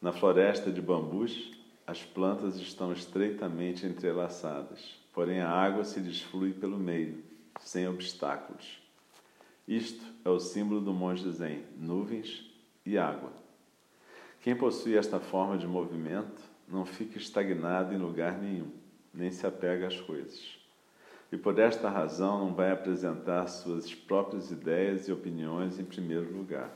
Na 0.00 0.12
floresta 0.12 0.72
de 0.72 0.82
bambus, 0.82 1.52
as 1.86 2.02
plantas 2.02 2.56
estão 2.56 2.92
estreitamente 2.92 3.86
entrelaçadas, 3.86 4.98
porém 5.12 5.40
a 5.40 5.48
água 5.48 5.84
se 5.84 6.00
desflui 6.00 6.52
pelo 6.52 6.78
meio, 6.78 7.22
sem 7.60 7.86
obstáculos. 7.86 8.82
Isto 9.68 10.04
é 10.24 10.28
o 10.28 10.40
símbolo 10.40 10.80
do 10.80 10.92
monge 10.92 11.30
Zen: 11.30 11.62
nuvens 11.78 12.50
e 12.84 12.98
água. 12.98 13.32
Quem 14.40 14.56
possui 14.56 14.96
esta 14.96 15.20
forma 15.20 15.56
de 15.56 15.68
movimento 15.68 16.42
não 16.66 16.84
fica 16.84 17.18
estagnado 17.18 17.94
em 17.94 17.98
lugar 17.98 18.36
nenhum 18.36 18.81
nem 19.12 19.30
se 19.30 19.46
apega 19.46 19.86
às 19.86 20.00
coisas. 20.00 20.58
E 21.30 21.36
por 21.36 21.58
esta 21.58 21.88
razão 21.88 22.38
não 22.38 22.54
vai 22.54 22.70
apresentar 22.70 23.46
suas 23.46 23.94
próprias 23.94 24.50
ideias 24.50 25.08
e 25.08 25.12
opiniões 25.12 25.78
em 25.78 25.84
primeiro 25.84 26.30
lugar. 26.36 26.70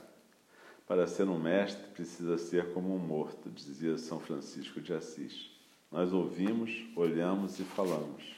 Para 0.87 1.07
ser 1.07 1.29
um 1.29 1.39
mestre, 1.39 1.85
precisa 1.89 2.39
ser 2.39 2.73
como 2.73 2.95
um 2.95 2.99
morto, 2.99 3.51
dizia 3.51 3.99
São 3.99 4.21
Francisco 4.21 4.81
de 4.81 4.95
Assis. 4.95 5.51
Nós 5.91 6.13
ouvimos, 6.13 6.87
olhamos 6.95 7.59
e 7.59 7.65
falamos. 7.65 8.35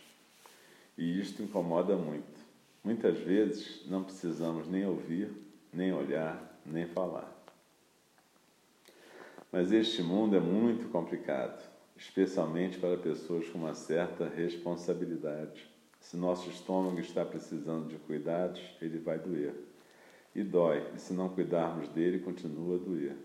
E 0.96 1.20
isto 1.20 1.42
incomoda 1.42 1.94
muito. 1.94 2.38
Muitas 2.82 3.18
vezes 3.18 3.84
não 3.86 4.02
precisamos 4.02 4.66
nem 4.66 4.86
ouvir, 4.86 5.30
nem 5.72 5.92
olhar, 5.92 6.58
nem 6.64 6.86
falar. 6.86 7.32
Mas 9.52 9.70
este 9.70 10.02
mundo 10.02 10.34
é 10.34 10.40
muito 10.40 10.88
complicado 10.88 11.67
especialmente 11.98 12.78
para 12.78 12.96
pessoas 12.96 13.48
com 13.48 13.58
uma 13.58 13.74
certa 13.74 14.28
responsabilidade. 14.28 15.68
Se 16.00 16.16
nosso 16.16 16.48
estômago 16.48 17.00
está 17.00 17.24
precisando 17.24 17.88
de 17.88 17.96
cuidados, 17.96 18.60
ele 18.80 18.98
vai 18.98 19.18
doer. 19.18 19.52
E 20.32 20.44
dói, 20.44 20.86
e 20.94 21.00
se 21.00 21.12
não 21.12 21.28
cuidarmos 21.28 21.88
dele, 21.88 22.20
continua 22.20 22.76
a 22.76 22.78
doer. 22.78 23.16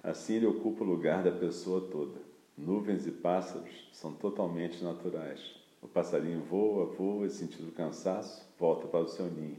Assim, 0.00 0.34
ele 0.36 0.46
ocupa 0.46 0.84
o 0.84 0.86
lugar 0.86 1.24
da 1.24 1.32
pessoa 1.32 1.88
toda. 1.90 2.20
Nuvens 2.56 3.04
e 3.04 3.10
pássaros 3.10 3.88
são 3.92 4.12
totalmente 4.12 4.82
naturais. 4.84 5.56
O 5.82 5.88
passarinho 5.88 6.40
voa, 6.40 6.86
voa 6.86 7.28
sentindo 7.28 7.72
cansaço, 7.72 8.48
volta 8.56 8.86
para 8.86 9.00
o 9.00 9.08
seu 9.08 9.26
ninho. 9.26 9.58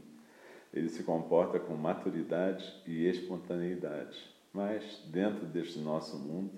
Ele 0.72 0.88
se 0.88 1.02
comporta 1.02 1.60
com 1.60 1.74
maturidade 1.74 2.82
e 2.86 3.06
espontaneidade. 3.06 4.18
Mas, 4.52 5.02
dentro 5.06 5.44
deste 5.44 5.78
nosso 5.78 6.16
mundo, 6.16 6.52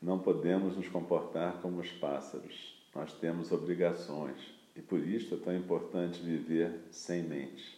não 0.00 0.18
podemos 0.18 0.76
nos 0.76 0.88
comportar 0.88 1.60
como 1.60 1.80
os 1.80 1.90
pássaros. 1.92 2.76
Nós 2.94 3.12
temos 3.14 3.50
obrigações 3.52 4.38
e 4.76 4.80
por 4.80 5.00
isso 5.00 5.34
é 5.34 5.38
tão 5.38 5.56
importante 5.56 6.22
viver 6.22 6.84
sem 6.90 7.22
mente. 7.22 7.76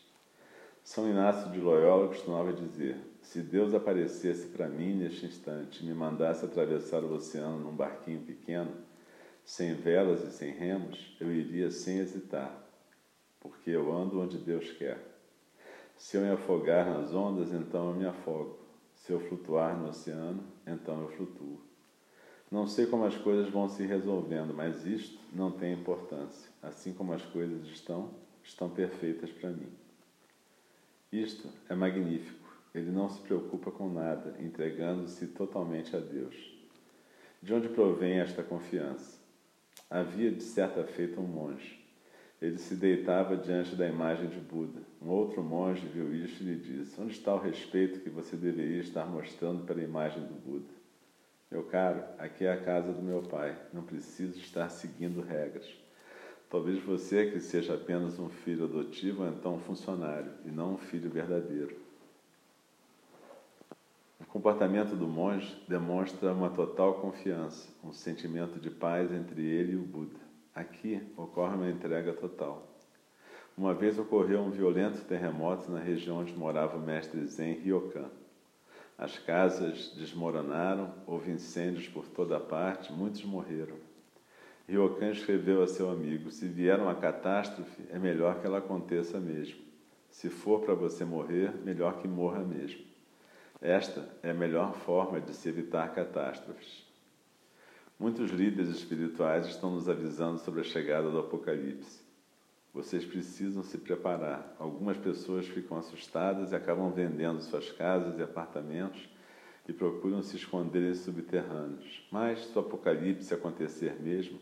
São 0.84 1.08
Inácio 1.08 1.50
de 1.50 1.58
Loyola 1.60 2.08
costumava 2.08 2.52
dizer: 2.52 2.96
se 3.22 3.42
Deus 3.42 3.74
aparecesse 3.74 4.48
para 4.48 4.68
mim 4.68 4.94
neste 4.94 5.26
instante 5.26 5.82
e 5.82 5.86
me 5.86 5.94
mandasse 5.94 6.44
atravessar 6.44 7.02
o 7.02 7.14
oceano 7.14 7.58
num 7.58 7.74
barquinho 7.74 8.20
pequeno, 8.20 8.72
sem 9.44 9.74
velas 9.74 10.22
e 10.22 10.32
sem 10.32 10.52
remos, 10.52 11.16
eu 11.20 11.32
iria 11.32 11.70
sem 11.70 11.98
hesitar, 11.98 12.52
porque 13.40 13.70
eu 13.70 13.92
ando 13.92 14.20
onde 14.20 14.38
Deus 14.38 14.70
quer. 14.72 14.98
Se 15.96 16.16
eu 16.16 16.22
me 16.22 16.30
afogar 16.30 16.86
nas 16.86 17.14
ondas, 17.14 17.52
então 17.52 17.90
eu 17.90 17.94
me 17.94 18.06
afogo. 18.06 18.58
Se 18.94 19.12
eu 19.12 19.20
flutuar 19.20 19.78
no 19.78 19.88
oceano, 19.88 20.42
então 20.66 21.00
eu 21.02 21.08
flutuo. 21.08 21.69
Não 22.50 22.66
sei 22.66 22.86
como 22.86 23.04
as 23.04 23.16
coisas 23.16 23.48
vão 23.48 23.68
se 23.68 23.86
resolvendo, 23.86 24.52
mas 24.52 24.84
isto 24.84 25.18
não 25.32 25.52
tem 25.52 25.72
importância. 25.72 26.50
Assim 26.60 26.92
como 26.92 27.12
as 27.12 27.22
coisas 27.22 27.64
estão, 27.68 28.10
estão 28.42 28.68
perfeitas 28.68 29.30
para 29.30 29.50
mim. 29.50 29.68
Isto 31.12 31.48
é 31.68 31.74
magnífico. 31.76 32.50
Ele 32.74 32.90
não 32.90 33.08
se 33.08 33.20
preocupa 33.20 33.70
com 33.70 33.88
nada, 33.88 34.34
entregando-se 34.40 35.28
totalmente 35.28 35.94
a 35.94 36.00
Deus. 36.00 36.34
De 37.40 37.54
onde 37.54 37.68
provém 37.68 38.18
esta 38.18 38.42
confiança? 38.42 39.18
Havia 39.88 40.30
de 40.30 40.42
certa 40.42 40.84
feita 40.84 41.20
um 41.20 41.26
monge. 41.26 41.80
Ele 42.42 42.58
se 42.58 42.74
deitava 42.74 43.36
diante 43.36 43.76
da 43.76 43.86
imagem 43.86 44.28
de 44.28 44.40
Buda. 44.40 44.80
Um 45.00 45.08
outro 45.08 45.42
monge 45.42 45.86
viu 45.86 46.12
isto 46.14 46.42
e 46.42 46.46
lhe 46.46 46.56
disse: 46.56 47.00
Onde 47.00 47.12
está 47.12 47.34
o 47.34 47.40
respeito 47.40 48.00
que 48.00 48.08
você 48.08 48.36
deveria 48.36 48.80
estar 48.80 49.06
mostrando 49.06 49.64
pela 49.64 49.82
imagem 49.82 50.22
do 50.22 50.34
Buda? 50.34 50.79
Meu 51.50 51.64
caro, 51.64 52.04
aqui 52.16 52.44
é 52.44 52.52
a 52.52 52.62
casa 52.62 52.92
do 52.92 53.02
meu 53.02 53.22
pai, 53.22 53.58
não 53.72 53.82
preciso 53.82 54.38
estar 54.38 54.68
seguindo 54.68 55.20
regras. 55.20 55.66
Talvez 56.48 56.80
você 56.80 57.28
que 57.28 57.40
seja 57.40 57.74
apenas 57.74 58.20
um 58.20 58.28
filho 58.28 58.66
adotivo 58.66 59.24
ou 59.24 59.28
então 59.28 59.56
um 59.56 59.60
funcionário, 59.60 60.30
e 60.44 60.50
não 60.50 60.74
um 60.74 60.78
filho 60.78 61.10
verdadeiro. 61.10 61.76
O 64.20 64.24
comportamento 64.26 64.94
do 64.94 65.08
monge 65.08 65.60
demonstra 65.66 66.32
uma 66.32 66.50
total 66.50 67.00
confiança, 67.00 67.68
um 67.82 67.92
sentimento 67.92 68.60
de 68.60 68.70
paz 68.70 69.10
entre 69.10 69.44
ele 69.44 69.72
e 69.72 69.76
o 69.76 69.82
Buda. 69.82 70.20
Aqui 70.54 71.02
ocorre 71.16 71.56
uma 71.56 71.68
entrega 71.68 72.12
total. 72.12 72.64
Uma 73.58 73.74
vez 73.74 73.98
ocorreu 73.98 74.40
um 74.40 74.50
violento 74.50 75.04
terremoto 75.04 75.68
na 75.68 75.80
região 75.80 76.18
onde 76.18 76.32
morava 76.32 76.76
o 76.76 76.80
mestre 76.80 77.26
Zen 77.26 77.54
Ryokan. 77.54 78.08
As 79.00 79.18
casas 79.18 79.94
desmoronaram, 79.96 80.92
houve 81.06 81.30
incêndios 81.30 81.88
por 81.88 82.06
toda 82.06 82.38
parte, 82.38 82.92
muitos 82.92 83.24
morreram. 83.24 83.76
Ryokan 84.68 85.12
escreveu 85.12 85.62
a 85.62 85.66
seu 85.66 85.88
amigo: 85.88 86.30
Se 86.30 86.46
vier 86.46 86.78
uma 86.78 86.94
catástrofe, 86.94 87.82
é 87.88 87.98
melhor 87.98 88.38
que 88.42 88.46
ela 88.46 88.58
aconteça 88.58 89.18
mesmo. 89.18 89.58
Se 90.10 90.28
for 90.28 90.60
para 90.60 90.74
você 90.74 91.02
morrer, 91.02 91.50
melhor 91.64 92.02
que 92.02 92.06
morra 92.06 92.40
mesmo. 92.40 92.84
Esta 93.58 94.06
é 94.22 94.32
a 94.32 94.34
melhor 94.34 94.74
forma 94.74 95.18
de 95.18 95.32
se 95.32 95.48
evitar 95.48 95.94
catástrofes. 95.94 96.84
Muitos 97.98 98.30
líderes 98.30 98.68
espirituais 98.68 99.46
estão 99.46 99.70
nos 99.70 99.88
avisando 99.88 100.38
sobre 100.40 100.60
a 100.60 100.64
chegada 100.64 101.10
do 101.10 101.20
Apocalipse. 101.20 101.99
Vocês 102.72 103.04
precisam 103.04 103.64
se 103.64 103.78
preparar. 103.78 104.54
Algumas 104.58 104.96
pessoas 104.96 105.46
ficam 105.46 105.76
assustadas 105.76 106.52
e 106.52 106.54
acabam 106.54 106.92
vendendo 106.92 107.40
suas 107.40 107.70
casas 107.72 108.18
e 108.18 108.22
apartamentos 108.22 109.08
e 109.68 109.72
procuram 109.72 110.22
se 110.22 110.36
esconder 110.36 110.90
em 110.90 110.94
subterrâneos. 110.94 112.06
Mas, 112.10 112.46
se 112.46 112.56
o 112.56 112.60
apocalipse 112.60 113.34
acontecer 113.34 114.00
mesmo, 114.00 114.38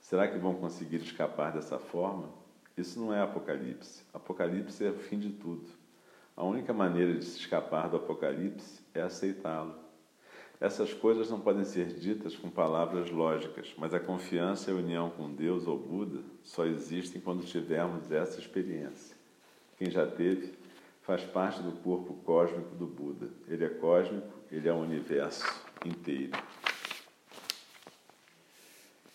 será 0.00 0.28
que 0.28 0.38
vão 0.38 0.54
conseguir 0.54 0.96
escapar 0.96 1.52
dessa 1.52 1.78
forma? 1.78 2.28
Isso 2.76 2.98
não 3.00 3.12
é 3.12 3.20
Apocalipse. 3.20 4.02
Apocalipse 4.12 4.84
é 4.84 4.90
o 4.90 4.98
fim 4.98 5.18
de 5.18 5.30
tudo. 5.30 5.66
A 6.36 6.44
única 6.44 6.72
maneira 6.72 7.14
de 7.14 7.24
se 7.24 7.38
escapar 7.38 7.88
do 7.88 7.96
Apocalipse 7.96 8.80
é 8.94 9.02
aceitá-lo. 9.02 9.81
Essas 10.62 10.94
coisas 10.94 11.28
não 11.28 11.40
podem 11.40 11.64
ser 11.64 11.86
ditas 11.86 12.36
com 12.36 12.48
palavras 12.48 13.10
lógicas, 13.10 13.74
mas 13.76 13.92
a 13.92 13.98
confiança 13.98 14.70
e 14.70 14.72
a 14.72 14.76
união 14.76 15.10
com 15.10 15.28
Deus 15.28 15.66
ou 15.66 15.76
Buda 15.76 16.20
só 16.44 16.64
existem 16.64 17.20
quando 17.20 17.44
tivermos 17.44 18.12
essa 18.12 18.38
experiência. 18.38 19.16
Quem 19.76 19.90
já 19.90 20.06
teve 20.06 20.52
faz 21.00 21.24
parte 21.24 21.60
do 21.60 21.72
corpo 21.72 22.14
cósmico 22.24 22.76
do 22.76 22.86
Buda. 22.86 23.28
Ele 23.48 23.64
é 23.64 23.68
cósmico, 23.70 24.28
ele 24.52 24.68
é 24.68 24.72
o 24.72 24.76
universo 24.76 25.44
inteiro. 25.84 26.40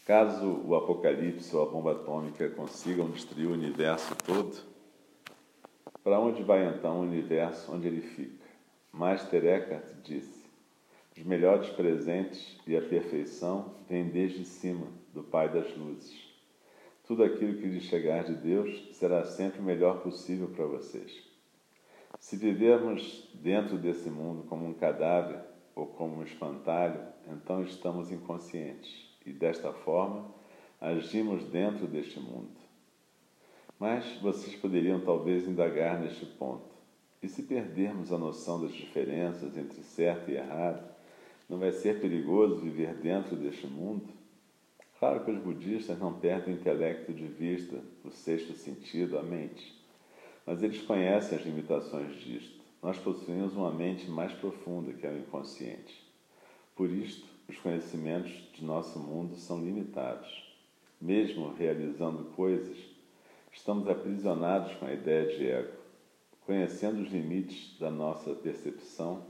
Caso 0.05 0.45
o 0.65 0.75
Apocalipse 0.75 1.55
ou 1.55 1.63
a 1.63 1.71
bomba 1.71 1.93
atômica 1.93 2.49
consigam 2.49 3.09
destruir 3.09 3.47
o 3.47 3.53
universo 3.53 4.13
todo, 4.17 4.53
para 6.03 6.19
onde 6.19 6.43
vai 6.43 6.67
então 6.67 6.97
o 6.97 7.03
universo 7.03 7.71
onde 7.71 7.87
ele 7.87 8.01
fica? 8.01 8.45
Master 8.91 9.45
Eckhart 9.45 9.85
disse: 10.03 10.36
os 11.17 11.23
melhores 11.23 11.67
presentes 11.69 12.55
e 12.67 12.77
a 12.77 12.81
perfeição 12.81 13.73
vêm 13.89 14.07
desde 14.07 14.45
cima, 14.45 14.85
do 15.13 15.23
Pai 15.23 15.51
das 15.51 15.75
Luzes. 15.75 16.15
Tudo 17.03 17.23
aquilo 17.23 17.57
que 17.57 17.65
lhe 17.65 17.81
chegar 17.81 18.23
de 18.23 18.35
Deus 18.35 18.89
será 18.95 19.25
sempre 19.25 19.59
o 19.59 19.63
melhor 19.63 20.01
possível 20.01 20.47
para 20.49 20.65
vocês. 20.65 21.11
Se 22.19 22.37
vivermos 22.37 23.27
dentro 23.33 23.77
desse 23.77 24.11
mundo 24.11 24.43
como 24.43 24.67
um 24.67 24.73
cadáver 24.73 25.39
ou 25.73 25.87
como 25.87 26.17
um 26.17 26.23
espantalho, 26.23 27.01
então 27.27 27.63
estamos 27.63 28.11
inconscientes 28.11 29.09
e 29.25 29.31
desta 29.31 29.73
forma 29.73 30.29
agimos 30.79 31.43
dentro 31.45 31.87
deste 31.87 32.19
mundo. 32.19 32.51
Mas 33.79 34.05
vocês 34.21 34.55
poderiam 34.55 34.99
talvez 35.01 35.47
indagar 35.47 35.99
neste 35.99 36.25
ponto. 36.25 36.75
E 37.23 37.27
se 37.27 37.43
perdermos 37.43 38.11
a 38.11 38.17
noção 38.17 38.61
das 38.61 38.71
diferenças 38.71 39.57
entre 39.57 39.81
certo 39.81 40.29
e 40.29 40.35
errado, 40.35 40.96
não 41.49 41.57
vai 41.57 41.71
ser 41.71 42.01
perigoso 42.01 42.57
viver 42.57 42.95
dentro 42.95 43.35
deste 43.35 43.67
mundo? 43.67 44.07
Claro 44.99 45.23
que 45.23 45.31
os 45.31 45.39
budistas 45.39 45.99
não 45.99 46.19
perdem 46.19 46.55
o 46.55 46.57
intelecto 46.57 47.13
de 47.13 47.27
vista, 47.27 47.79
o 48.03 48.09
sexto 48.09 48.53
sentido, 48.53 49.17
a 49.17 49.23
mente. 49.23 49.75
Mas 50.45 50.63
eles 50.63 50.81
conhecem 50.81 51.37
as 51.37 51.45
limitações 51.45 52.15
disto. 52.15 52.59
Nós 52.81 52.97
possuímos 52.97 53.53
uma 53.53 53.71
mente 53.71 54.09
mais 54.09 54.33
profunda 54.33 54.93
que 54.93 55.05
é 55.05 55.11
o 55.11 55.17
inconsciente. 55.17 56.03
Por 56.75 56.89
isto, 56.89 57.27
os 57.47 57.57
conhecimentos 57.57 58.31
de 58.53 58.65
nosso 58.65 58.99
mundo 58.99 59.35
são 59.35 59.63
limitados. 59.63 60.55
Mesmo 60.99 61.53
realizando 61.53 62.25
coisas, 62.35 62.77
estamos 63.51 63.87
aprisionados 63.87 64.73
com 64.75 64.85
a 64.85 64.93
ideia 64.93 65.27
de 65.27 65.47
ego. 65.47 65.77
Conhecendo 66.45 67.01
os 67.01 67.11
limites 67.11 67.77
da 67.79 67.91
nossa 67.91 68.33
percepção, 68.33 69.25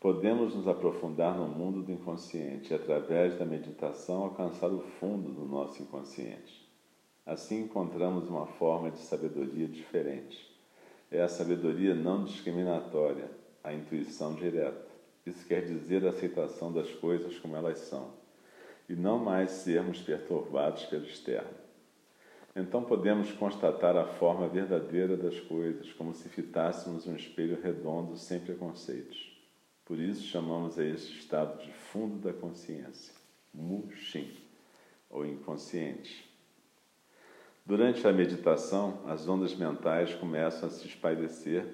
podemos 0.00 0.54
nos 0.54 0.66
aprofundar 0.66 1.36
no 1.36 1.46
mundo 1.46 1.82
do 1.82 1.92
inconsciente 1.92 2.72
e, 2.72 2.74
através 2.74 3.38
da 3.38 3.44
meditação, 3.44 4.22
alcançar 4.22 4.68
o 4.68 4.80
fundo 4.98 5.30
do 5.30 5.44
nosso 5.44 5.82
inconsciente. 5.82 6.66
Assim 7.26 7.64
encontramos 7.64 8.26
uma 8.28 8.46
forma 8.46 8.90
de 8.90 8.98
sabedoria 8.98 9.68
diferente. 9.68 10.50
É 11.10 11.20
a 11.20 11.28
sabedoria 11.28 11.94
não 11.94 12.24
discriminatória, 12.24 13.30
a 13.62 13.74
intuição 13.74 14.34
direta. 14.34 14.88
Isso 15.26 15.46
quer 15.46 15.66
dizer 15.66 16.06
a 16.06 16.10
aceitação 16.10 16.72
das 16.72 16.90
coisas 16.94 17.38
como 17.38 17.54
elas 17.54 17.78
são, 17.80 18.14
e 18.88 18.94
não 18.94 19.18
mais 19.18 19.50
sermos 19.50 20.00
perturbados 20.00 20.86
pelo 20.86 21.04
externo. 21.04 21.60
Então 22.56 22.82
podemos 22.82 23.30
constatar 23.32 23.96
a 23.96 24.06
forma 24.06 24.48
verdadeira 24.48 25.16
das 25.16 25.38
coisas, 25.40 25.92
como 25.92 26.14
se 26.14 26.28
fitássemos 26.30 27.06
um 27.06 27.14
espelho 27.14 27.60
redondo 27.62 28.16
sem 28.16 28.40
preconceitos. 28.40 29.29
Por 29.90 29.98
isso 29.98 30.22
chamamos 30.22 30.78
a 30.78 30.84
esse 30.84 31.10
estado 31.10 31.60
de 31.64 31.72
fundo 31.72 32.16
da 32.18 32.32
consciência, 32.32 33.12
Mushin, 33.52 34.30
ou 35.10 35.26
inconsciente. 35.26 36.30
Durante 37.66 38.06
a 38.06 38.12
meditação, 38.12 39.00
as 39.08 39.26
ondas 39.26 39.52
mentais 39.56 40.14
começam 40.14 40.68
a 40.68 40.70
se 40.70 40.86
espairecer 40.86 41.66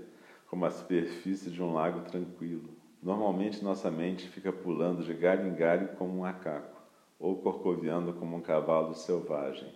como 0.49 0.65
a 0.65 0.71
superfície 0.71 1.51
de 1.51 1.63
um 1.63 1.75
lago 1.75 2.09
tranquilo, 2.09 2.71
Normalmente 3.03 3.63
nossa 3.63 3.91
mente 3.91 4.27
fica 4.29 4.51
pulando 4.51 5.05
de 5.05 5.13
galho 5.13 5.49
em 5.49 5.55
galho 5.55 5.89
como 5.99 6.15
um 6.15 6.21
macaco, 6.21 6.81
ou 7.19 7.37
corcoviando 7.37 8.15
como 8.15 8.35
um 8.35 8.41
cavalo 8.41 8.95
selvagem. 8.95 9.71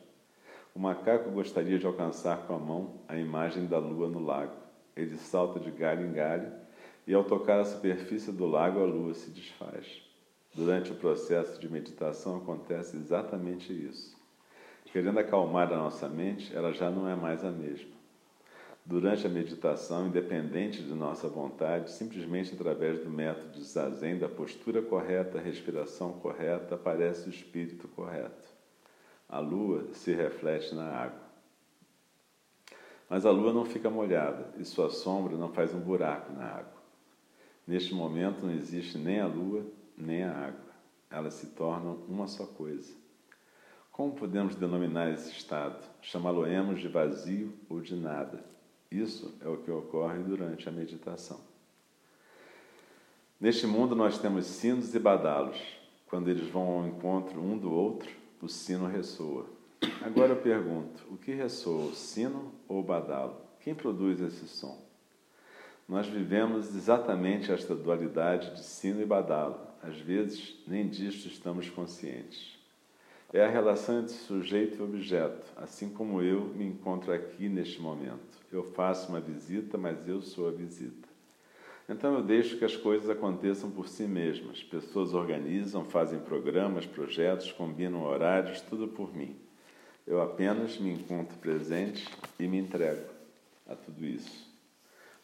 O 0.74 0.81
macaco 0.81 1.31
gostaria 1.31 1.79
de 1.79 1.85
alcançar 1.85 2.46
com 2.46 2.55
a 2.55 2.59
mão 2.59 3.03
a 3.07 3.18
imagem 3.18 3.66
da 3.66 3.76
lua 3.76 4.09
no 4.09 4.18
lago. 4.18 4.57
Ele 4.96 5.18
salta 5.18 5.61
de 5.61 5.70
galho 5.70 6.07
em 6.07 6.12
galho 6.14 6.60
e, 7.11 7.14
ao 7.14 7.25
tocar 7.25 7.61
a 7.61 7.64
superfície 7.64 8.33
do 8.33 8.46
lago, 8.46 8.81
a 8.81 8.85
lua 8.85 9.14
se 9.14 9.31
desfaz. 9.31 10.03
Durante 10.55 10.92
o 10.92 10.96
processo 10.96 11.61
de 11.61 11.68
meditação 11.68 12.37
acontece 12.37 12.96
exatamente 12.96 13.73
isso. 13.73 14.16
Querendo 14.87 15.18
acalmar 15.18 15.73
a 15.73 15.77
nossa 15.77 16.09
mente, 16.09 16.55
ela 16.55 16.73
já 16.73 16.90
não 16.90 17.09
é 17.09 17.14
mais 17.14 17.44
a 17.44 17.51
mesma 17.51 18.01
durante 18.85 19.25
a 19.25 19.31
meditação, 19.31 20.09
independente 20.09 20.83
de 20.83 20.92
nossa 20.94 21.29
vontade, 21.29 21.92
simplesmente 21.92 22.55
através 22.55 22.99
do 22.99 23.09
método 23.09 23.53
de 23.53 23.62
zazen, 23.62 24.18
da 24.18 24.29
postura 24.29 24.83
correta, 24.83 25.38
respiração 25.38 26.14
correta, 26.14 26.75
aparece 26.75 27.29
o 27.29 27.31
espírito 27.31 27.87
correto. 27.87 28.49
A 29.29 29.38
lua 29.38 29.87
se 29.92 30.12
reflete 30.12 30.75
na 30.75 30.88
água. 30.88 31.20
Mas 33.09 33.25
a 33.25 33.31
lua 33.31 33.53
não 33.53 33.64
fica 33.64 33.88
molhada 33.88 34.53
e 34.59 34.64
sua 34.64 34.90
sombra 34.90 35.37
não 35.37 35.53
faz 35.53 35.73
um 35.73 35.81
buraco 35.81 36.33
na 36.33 36.44
água. 36.44 36.80
Neste 37.66 37.94
momento 37.94 38.44
não 38.44 38.53
existe 38.53 38.99
nem 38.99 39.20
a 39.20 39.27
lua 39.27 39.64
nem 39.96 40.25
a 40.25 40.33
água. 40.33 40.70
Elas 41.11 41.35
se 41.35 41.49
tornam 41.49 41.99
uma 42.09 42.27
só 42.27 42.46
coisa. 42.46 42.92
Como 43.90 44.12
podemos 44.12 44.55
denominar 44.55 45.12
esse 45.12 45.31
estado? 45.31 45.85
Chamá-lo-emos 46.01 46.81
de 46.81 46.88
vazio 46.88 47.53
ou 47.68 47.81
de 47.81 47.94
nada. 47.94 48.42
Isso 48.90 49.35
é 49.40 49.49
o 49.49 49.59
que 49.59 49.70
ocorre 49.70 50.18
durante 50.20 50.68
a 50.68 50.73
meditação. 50.73 51.40
Neste 53.38 53.66
mundo 53.66 53.94
nós 53.94 54.18
temos 54.18 54.46
sinos 54.46 54.94
e 54.94 54.99
badalos. 54.99 55.61
Quando 56.07 56.29
eles 56.29 56.49
vão 56.49 56.79
ao 56.79 56.87
encontro 56.87 57.40
um 57.40 57.57
do 57.57 57.70
outro, 57.70 58.11
o 58.40 58.49
sino 58.49 58.87
ressoa. 58.87 59.46
Agora 60.03 60.33
eu 60.33 60.40
pergunto: 60.40 61.05
o 61.11 61.16
que 61.16 61.33
ressoa, 61.33 61.90
o 61.90 61.94
sino 61.94 62.53
ou 62.68 62.81
o 62.81 62.83
badalo? 62.83 63.37
Quem 63.61 63.75
produz 63.75 64.20
esse 64.20 64.49
som? 64.49 64.89
Nós 65.90 66.07
vivemos 66.07 66.72
exatamente 66.76 67.50
esta 67.50 67.74
dualidade 67.74 68.55
de 68.55 68.62
sino 68.62 69.03
e 69.03 69.05
badalo. 69.05 69.59
Às 69.83 69.98
vezes, 69.98 70.55
nem 70.64 70.88
disto 70.88 71.26
estamos 71.26 71.68
conscientes. 71.68 72.57
É 73.33 73.44
a 73.44 73.50
relação 73.50 73.98
entre 73.98 74.14
sujeito 74.14 74.79
e 74.79 74.83
objeto, 74.83 75.44
assim 75.57 75.88
como 75.88 76.22
eu 76.22 76.42
me 76.55 76.64
encontro 76.64 77.12
aqui 77.12 77.48
neste 77.48 77.81
momento. 77.81 78.38
Eu 78.53 78.62
faço 78.62 79.09
uma 79.09 79.20
visita, 79.20 79.76
mas 79.76 80.07
eu 80.07 80.22
sou 80.22 80.46
a 80.46 80.53
visita. 80.53 81.09
Então 81.88 82.14
eu 82.14 82.22
deixo 82.22 82.57
que 82.57 82.64
as 82.64 82.76
coisas 82.76 83.11
aconteçam 83.11 83.68
por 83.68 83.88
si 83.88 84.05
mesmas. 84.05 84.62
Pessoas 84.62 85.12
organizam, 85.12 85.85
fazem 85.85 86.20
programas, 86.20 86.87
projetos, 86.87 87.50
combinam 87.50 88.05
horários, 88.05 88.61
tudo 88.61 88.87
por 88.87 89.12
mim. 89.12 89.35
Eu 90.07 90.22
apenas 90.22 90.79
me 90.79 90.92
encontro 90.92 91.37
presente 91.38 92.07
e 92.38 92.46
me 92.46 92.59
entrego 92.59 93.11
a 93.68 93.74
tudo 93.74 94.05
isso. 94.05 94.50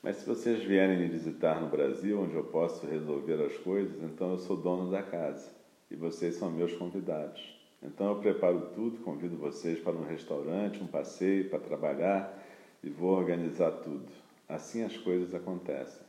Mas 0.06 0.18
se 0.18 0.24
vocês 0.24 0.62
vierem 0.62 1.00
me 1.00 1.08
visitar 1.08 1.60
no 1.60 1.68
Brasil, 1.68 2.20
onde 2.20 2.36
eu 2.36 2.44
posso 2.44 2.86
resolver 2.86 3.42
as 3.42 3.56
coisas, 3.56 4.00
então 4.04 4.30
eu 4.30 4.38
sou 4.38 4.56
dono 4.56 4.88
da 4.88 5.02
casa 5.02 5.50
e 5.90 5.96
vocês 5.96 6.36
são 6.36 6.48
meus 6.48 6.72
convidados. 6.74 7.42
Então 7.82 8.10
eu 8.10 8.20
preparo 8.20 8.70
tudo, 8.72 8.98
convido 8.98 9.36
vocês 9.36 9.80
para 9.80 9.96
um 9.96 10.04
restaurante, 10.04 10.80
um 10.80 10.86
passeio, 10.86 11.50
para 11.50 11.58
trabalhar 11.58 12.40
e 12.84 12.88
vou 12.88 13.16
organizar 13.16 13.72
tudo. 13.82 14.06
Assim 14.48 14.84
as 14.84 14.96
coisas 14.96 15.34
acontecem. 15.34 16.06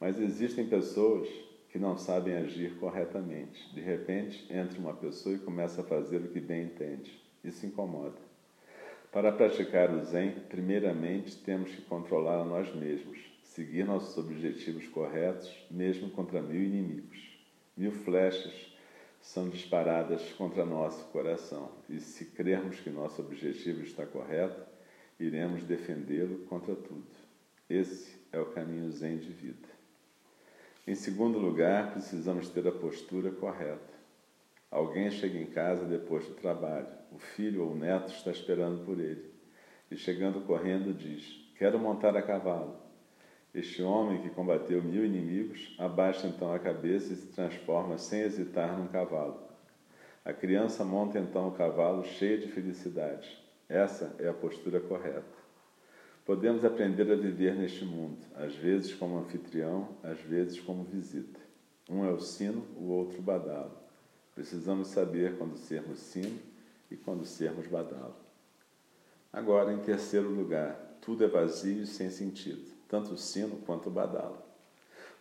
Mas 0.00 0.18
existem 0.18 0.66
pessoas 0.66 1.28
que 1.68 1.78
não 1.78 1.98
sabem 1.98 2.34
agir 2.34 2.78
corretamente. 2.78 3.74
De 3.74 3.82
repente, 3.82 4.50
entra 4.50 4.80
uma 4.80 4.94
pessoa 4.94 5.34
e 5.34 5.38
começa 5.38 5.82
a 5.82 5.84
fazer 5.84 6.16
o 6.16 6.28
que 6.28 6.40
bem 6.40 6.62
entende. 6.64 7.22
Isso 7.44 7.66
incomoda. 7.66 8.27
Para 9.10 9.32
praticar 9.32 9.90
o 9.90 10.04
Zen, 10.04 10.32
primeiramente 10.50 11.36
temos 11.38 11.70
que 11.70 11.80
controlar 11.82 12.42
a 12.42 12.44
nós 12.44 12.74
mesmos, 12.74 13.18
seguir 13.42 13.84
nossos 13.84 14.18
objetivos 14.18 14.86
corretos, 14.88 15.50
mesmo 15.70 16.10
contra 16.10 16.42
mil 16.42 16.62
inimigos. 16.62 17.38
Mil 17.74 17.90
flechas 17.90 18.52
são 19.22 19.48
disparadas 19.48 20.32
contra 20.32 20.64
nosso 20.64 21.06
coração. 21.06 21.70
E 21.88 22.00
se 22.00 22.26
crermos 22.26 22.80
que 22.80 22.90
nosso 22.90 23.22
objetivo 23.22 23.82
está 23.82 24.04
correto, 24.04 24.62
iremos 25.18 25.64
defendê-lo 25.64 26.40
contra 26.46 26.74
tudo. 26.74 27.06
Esse 27.68 28.14
é 28.30 28.38
o 28.38 28.46
caminho 28.46 28.90
zen 28.90 29.16
de 29.16 29.32
vida. 29.32 29.68
Em 30.86 30.94
segundo 30.94 31.38
lugar, 31.38 31.92
precisamos 31.92 32.48
ter 32.50 32.66
a 32.66 32.72
postura 32.72 33.30
correta. 33.30 33.92
Alguém 34.70 35.10
chega 35.10 35.38
em 35.38 35.46
casa 35.46 35.86
depois 35.86 36.26
do 36.26 36.34
trabalho, 36.34 36.97
o 37.12 37.18
filho 37.18 37.64
ou 37.64 37.72
o 37.72 37.76
neto 37.76 38.12
está 38.12 38.30
esperando 38.30 38.84
por 38.84 38.98
ele. 38.98 39.30
e, 39.90 39.96
chegando 39.96 40.40
correndo, 40.42 40.92
diz: 40.92 41.50
Quero 41.56 41.78
montar 41.78 42.16
a 42.16 42.22
cavalo. 42.22 42.76
Este 43.54 43.82
homem 43.82 44.20
que 44.20 44.30
combateu 44.30 44.82
mil 44.82 45.04
inimigos 45.04 45.74
abaixa 45.78 46.26
então 46.26 46.52
a 46.52 46.58
cabeça 46.58 47.12
e 47.12 47.16
se 47.16 47.28
transforma 47.28 47.96
sem 47.96 48.20
hesitar 48.20 48.78
num 48.78 48.86
cavalo. 48.88 49.42
A 50.24 50.32
criança 50.32 50.84
monta 50.84 51.18
então 51.18 51.48
o 51.48 51.52
cavalo 51.52 52.04
cheia 52.04 52.36
de 52.36 52.48
felicidade. 52.48 53.42
Essa 53.68 54.14
é 54.18 54.28
a 54.28 54.34
postura 54.34 54.78
correta. 54.78 55.38
Podemos 56.26 56.62
aprender 56.62 57.10
a 57.10 57.16
viver 57.16 57.54
neste 57.54 57.86
mundo, 57.86 58.18
às 58.34 58.54
vezes 58.54 58.94
como 58.94 59.18
anfitrião, 59.18 59.88
às 60.02 60.20
vezes 60.20 60.60
como 60.60 60.84
visita. 60.84 61.40
Um 61.88 62.04
é 62.04 62.12
o 62.12 62.20
sino, 62.20 62.62
o 62.76 62.88
outro 62.90 63.18
o 63.18 63.22
badalo. 63.22 63.72
Precisamos 64.34 64.88
saber 64.88 65.38
quando 65.38 65.56
sermos 65.56 65.98
sino 65.98 66.38
e 66.90 66.96
quando 66.96 67.24
sermos 67.24 67.66
badalo. 67.66 68.16
Agora, 69.32 69.72
em 69.72 69.78
terceiro 69.78 70.28
lugar, 70.28 70.98
tudo 71.00 71.24
é 71.24 71.28
vazio 71.28 71.82
e 71.82 71.86
sem 71.86 72.10
sentido, 72.10 72.70
tanto 72.88 73.12
o 73.12 73.18
sino 73.18 73.56
quanto 73.58 73.88
o 73.88 73.92
badalo. 73.92 74.38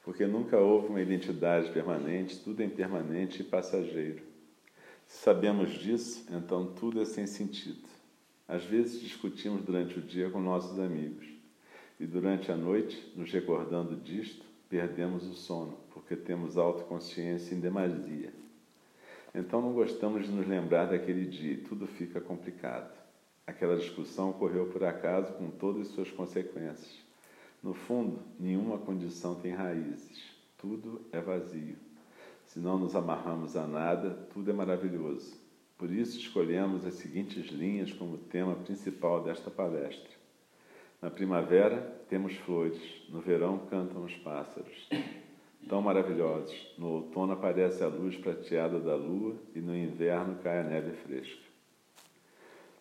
Porque 0.04 0.26
nunca 0.26 0.58
houve 0.58 0.88
uma 0.88 1.02
identidade 1.02 1.72
permanente, 1.72 2.40
tudo 2.40 2.62
é 2.62 2.66
impermanente 2.66 3.42
e 3.42 3.46
passageiro. 3.46 4.24
Se 5.08 5.24
sabemos 5.24 5.72
disso, 5.72 6.26
então 6.32 6.74
tudo 6.74 7.02
é 7.02 7.06
sem 7.06 7.28
sentido. 7.28 7.88
Às 8.48 8.64
vezes 8.64 9.02
discutimos 9.02 9.62
durante 9.64 10.00
o 10.00 10.02
dia 10.02 10.30
com 10.30 10.40
nossos 10.40 10.80
amigos 10.80 11.28
e 12.00 12.06
durante 12.06 12.52
a 12.52 12.56
noite, 12.56 13.12
nos 13.16 13.32
recordando 13.32 13.96
disto, 13.96 14.46
perdemos 14.70 15.26
o 15.26 15.34
sono, 15.34 15.78
porque 15.92 16.16
temos 16.16 16.58
autoconsciência 16.58 17.56
em 17.56 17.60
demasia. 17.60 18.32
Então 19.34 19.62
não 19.62 19.74
gostamos 19.74 20.26
de 20.26 20.32
nos 20.32 20.48
lembrar 20.48 20.86
daquele 20.86 21.26
dia 21.26 21.64
tudo 21.68 21.88
fica 21.88 22.20
complicado. 22.20 22.92
Aquela 23.46 23.78
discussão 23.78 24.32
ocorreu 24.32 24.68
por 24.68 24.84
acaso 24.84 25.34
com 25.34 25.50
todas 25.50 25.88
as 25.88 25.94
suas 25.94 26.12
consequências. 26.12 27.06
No 27.64 27.74
fundo, 27.74 28.20
nenhuma 28.40 28.78
condição 28.78 29.36
tem 29.36 29.54
raízes, 29.54 30.22
tudo 30.58 31.02
é 31.12 31.20
vazio. 31.20 31.76
Se 32.46 32.60
não 32.60 32.78
nos 32.78 32.96
amarramos 32.96 33.56
a 33.56 33.68
nada, 33.68 34.12
tudo 34.34 34.50
é 34.50 34.54
maravilhoso. 34.54 35.36
Por 35.78 35.92
isso, 35.92 36.18
escolhemos 36.18 36.86
as 36.86 36.96
seguintes 36.96 37.52
linhas 37.52 37.92
como 37.94 38.18
tema 38.18 38.56
principal 38.56 39.24
desta 39.24 39.52
palestra. 39.52 40.10
Na 41.02 41.12
primavera, 41.12 42.04
temos 42.10 42.36
flores, 42.38 42.82
no 43.10 43.22
verão, 43.22 43.60
cantam 43.70 44.04
os 44.04 44.16
pássaros. 44.16 44.90
Tão 45.68 45.82
maravilhosos, 45.82 46.56
no 46.78 46.88
outono 46.88 47.34
aparece 47.34 47.84
a 47.84 47.88
luz 47.88 48.16
prateada 48.16 48.80
da 48.80 48.96
lua 48.96 49.36
e 49.56 49.60
no 49.60 49.76
inverno 49.76 50.38
cai 50.44 50.60
a 50.60 50.64
neve 50.64 50.92
fresca. 50.92 51.48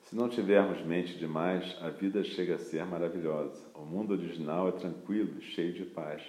Se 0.03 0.15
não 0.15 0.29
tivermos 0.29 0.81
mente 0.87 1.19
demais, 1.19 1.77
a 1.81 1.91
vida 1.91 2.23
chega 2.23 2.55
a 2.55 2.59
ser 2.59 2.87
maravilhosa. 2.87 3.61
O 3.75 3.85
mundo 3.85 4.13
original 4.13 4.69
é 4.69 4.73
tranquilo 4.73 5.41
cheio 5.41 5.73
de 5.73 5.85
paz. 5.85 6.23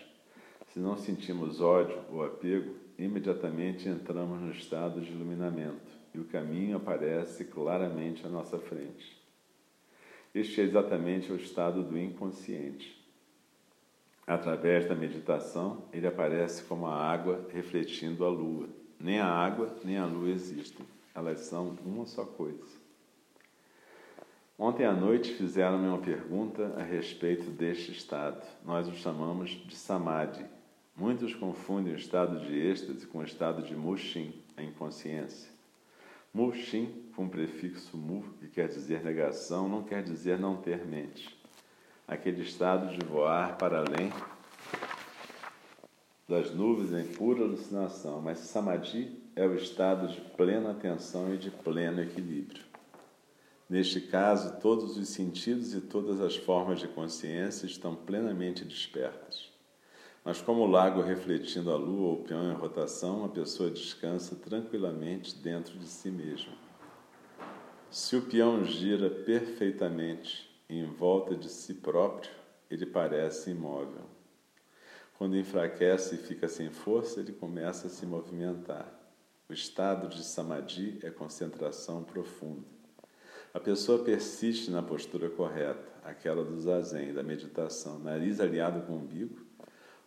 Se 0.74 0.80
não 0.80 0.98
sentimos 0.98 1.62
ódio 1.62 2.00
ou 2.12 2.26
apego, 2.26 2.74
imediatamente 2.98 3.88
entramos 3.88 4.42
no 4.42 4.52
estado 4.52 5.00
de 5.00 5.12
iluminamento 5.12 5.92
e 6.14 6.18
o 6.20 6.26
caminho 6.26 6.78
aparece 6.78 7.46
claramente 7.46 8.26
à 8.26 8.30
nossa 8.30 8.58
frente. 8.58 9.16
Este 10.34 10.62
é 10.62 10.64
exatamente 10.64 11.32
o 11.32 11.36
estado 11.36 11.84
do 11.84 11.98
inconsciente. 11.98 12.97
Através 14.28 14.86
da 14.86 14.94
meditação, 14.94 15.86
ele 15.94 16.06
aparece 16.06 16.62
como 16.64 16.86
a 16.86 16.94
água 16.94 17.48
refletindo 17.54 18.26
a 18.26 18.30
lua. 18.30 18.68
Nem 19.00 19.22
a 19.22 19.26
água 19.26 19.74
nem 19.86 19.98
a 19.98 20.06
lua 20.06 20.30
existem, 20.30 20.86
elas 21.16 21.40
são 21.40 21.78
uma 21.86 22.06
só 22.06 22.26
coisa. 22.26 22.76
Ontem 24.60 24.86
à 24.86 24.92
noite 24.92 25.34
fizeram-me 25.34 25.88
uma 25.88 26.00
pergunta 26.00 26.74
a 26.76 26.84
respeito 26.84 27.50
deste 27.52 27.94
estado. 27.94 28.46
Nós 28.66 28.90
o 28.90 28.94
chamamos 28.96 29.52
de 29.52 29.76
samadhi. 29.78 30.44
Muitos 30.94 31.34
confundem 31.34 31.94
o 31.94 31.98
estado 31.98 32.40
de 32.40 32.54
êxtase 32.54 33.08
com 33.08 33.20
o 33.20 33.24
estado 33.24 33.62
de 33.62 33.76
mushin, 33.76 34.34
a 34.58 34.64
inconsciência. 34.64 35.50
Mushin, 36.34 36.92
com 37.16 37.28
o 37.28 37.30
prefixo 37.30 37.96
mu, 37.96 38.24
que 38.40 38.48
quer 38.48 38.68
dizer 38.68 39.04
negação, 39.04 39.70
não 39.70 39.84
quer 39.84 40.04
dizer 40.04 40.38
não 40.38 40.58
ter 40.58 40.86
mente. 40.86 41.37
Aquele 42.08 42.42
estado 42.42 42.96
de 42.96 43.06
voar 43.06 43.58
para 43.58 43.80
além 43.80 44.14
das 46.26 46.52
nuvens 46.52 46.94
em 46.94 47.12
pura 47.14 47.44
alucinação, 47.44 48.22
mas 48.22 48.40
samadhi 48.40 49.22
é 49.36 49.46
o 49.46 49.56
estado 49.56 50.08
de 50.08 50.22
plena 50.22 50.72
atenção 50.72 51.34
e 51.34 51.38
de 51.38 51.52
pleno 51.52 52.02
equilíbrio. 52.02 52.64
Neste 53.70 54.00
caso, 54.00 54.58
todos 54.62 54.98
os 54.98 55.10
sentidos 55.10 55.74
e 55.74 55.82
todas 55.82 56.22
as 56.22 56.38
formas 56.38 56.80
de 56.80 56.88
consciência 56.88 57.66
estão 57.66 57.94
plenamente 57.94 58.64
despertas. 58.64 59.52
Mas 60.24 60.40
como 60.40 60.62
o 60.62 60.68
lago 60.68 61.02
refletindo 61.02 61.72
a 61.72 61.76
lua 61.76 62.08
ou 62.08 62.14
o 62.22 62.24
peão 62.24 62.50
em 62.50 62.56
rotação, 62.56 63.26
a 63.26 63.30
pessoa 63.30 63.70
descansa 63.70 64.34
tranquilamente 64.38 65.36
dentro 65.36 65.78
de 65.78 65.88
si 65.88 66.10
mesma. 66.10 66.54
Se 67.92 68.16
o 68.16 68.22
peão 68.22 68.64
gira 68.64 69.10
perfeitamente 69.10 70.47
em 70.70 70.86
volta 70.86 71.36
de 71.36 71.50
si 71.50 71.76
próprio, 71.76 72.30
ele 72.70 72.86
parece 72.86 73.52
imóvel. 73.52 74.06
Quando 75.18 75.38
enfraquece 75.38 76.16
e 76.16 76.18
fica 76.18 76.48
sem 76.48 76.70
força, 76.70 77.20
ele 77.20 77.32
começa 77.32 77.88
a 77.88 77.90
se 77.90 78.06
movimentar. 78.06 78.94
O 79.50 79.54
estado 79.54 80.10
de 80.10 80.24
samadhi 80.24 81.00
é 81.02 81.10
concentração 81.10 82.04
profunda. 82.04 82.68
A 83.54 83.60
pessoa 83.60 84.04
persiste 84.04 84.70
na 84.70 84.84
postura 84.84 85.30
correta, 85.30 85.88
aquela 86.04 86.44
do 86.44 86.60
zazen, 86.60 87.14
da 87.14 87.24
meditação, 87.24 87.98
nariz 87.98 88.40
alinhado 88.40 88.82
com 88.86 88.94
o 88.94 88.98
umbigo, 88.98 89.40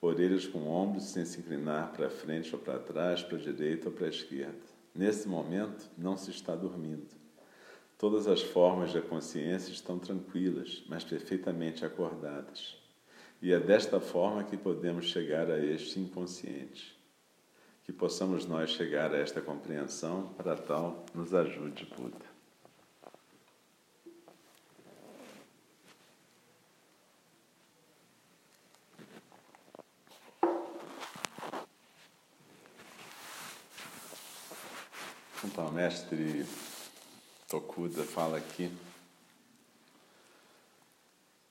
orelhas 0.01 0.47
com 0.47 0.69
ombros 0.69 1.05
sem 1.05 1.25
se 1.25 1.41
inclinar 1.41 1.93
para 1.93 2.11
frente 2.11 2.55
ou 2.55 2.61
para 2.61 2.79
trás, 2.79 3.23
para 3.23 3.39
a 3.39 3.41
direita 3.41 3.89
ou 3.89 3.95
para 3.95 4.07
a 4.07 4.11
esquerda. 4.11 4.61
Nesse 4.95 5.27
momento, 5.27 5.91
não 5.97 6.17
se 6.17 6.31
está 6.31 6.55
dormindo. 6.55 7.09
Todas 8.01 8.27
as 8.27 8.41
formas 8.41 8.95
da 8.95 9.03
consciência 9.03 9.71
estão 9.73 9.99
tranquilas, 9.99 10.83
mas 10.89 11.05
perfeitamente 11.05 11.85
acordadas. 11.85 12.79
E 13.43 13.53
é 13.53 13.61
desta 13.61 14.01
forma 14.01 14.43
que 14.43 14.57
podemos 14.57 15.05
chegar 15.05 15.51
a 15.51 15.63
este 15.63 16.01
inconsciente. 16.01 16.99
Que 17.85 17.93
possamos 17.93 18.47
nós 18.47 18.71
chegar 18.71 19.15
a 19.15 19.19
esta 19.19 19.43
compreensão, 19.43 20.33
para 20.35 20.57
tal 20.57 21.05
nos 21.15 21.35
ajude 21.35 21.85
Buda. 21.95 22.25
Então, 35.45 35.71
mestre 35.71 36.47
Tokuda 37.51 38.05
fala 38.05 38.39
aqui 38.39 38.73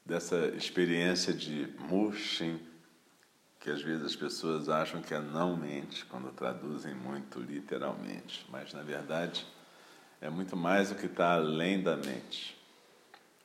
dessa 0.06 0.48
experiência 0.56 1.34
de 1.34 1.68
Mushin, 1.78 2.58
que 3.60 3.70
às 3.70 3.82
vezes 3.82 4.06
as 4.06 4.16
pessoas 4.16 4.70
acham 4.70 5.02
que 5.02 5.14
é 5.14 5.20
não 5.20 5.58
mente 5.58 6.06
quando 6.06 6.32
traduzem 6.32 6.96
muito 6.96 7.42
literalmente, 7.42 8.46
mas 8.50 8.74
na 8.74 8.82
verdade 8.82 9.46
é 10.22 10.30
muito 10.30 10.56
mais 10.56 10.90
o 10.90 10.96
que 10.96 11.06
está 11.06 11.34
além 11.34 11.84
da 11.84 11.98
mente. 11.98 12.58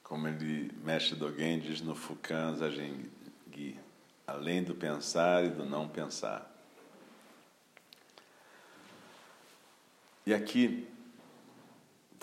Como 0.04 0.28
ele, 0.28 0.70
mestre 0.84 1.16
Dogen 1.16 1.58
diz 1.58 1.80
no 1.80 1.96
Fukan 1.96 2.54
Zajengi, 2.54 3.80
além 4.28 4.62
do 4.62 4.76
pensar 4.76 5.44
e 5.44 5.50
do 5.50 5.64
não 5.64 5.88
pensar. 5.88 6.48
E 10.24 10.32
aqui, 10.32 10.93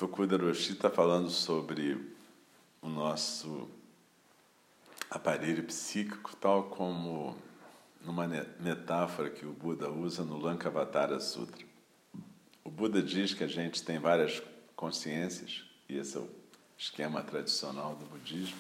Tokuda 0.02 0.36
Roshi 0.36 0.72
está 0.72 0.90
falando 0.90 1.30
sobre 1.30 1.96
o 2.82 2.90
nosso 2.90 3.70
aparelho 5.12 5.64
psíquico, 5.64 6.36
tal 6.38 6.64
como 6.72 7.38
numa 8.04 8.28
metáfora 8.60 9.30
que 9.30 9.46
o 9.46 9.54
Buda 9.54 9.92
usa 9.92 10.24
no 10.24 10.40
Lankavatara 10.40 11.20
Sutra. 11.20 11.64
O 12.64 12.70
Buda 12.72 13.00
diz 13.00 13.36
que 13.36 13.44
a 13.44 13.48
gente 13.48 13.84
tem 13.84 14.00
várias 14.00 14.42
consciências, 14.76 15.64
e 15.88 15.96
esse 16.00 16.18
é 16.18 16.20
o 16.20 16.30
esquema 16.76 17.22
tradicional 17.22 17.94
do 17.96 18.08
budismo. 18.08 18.58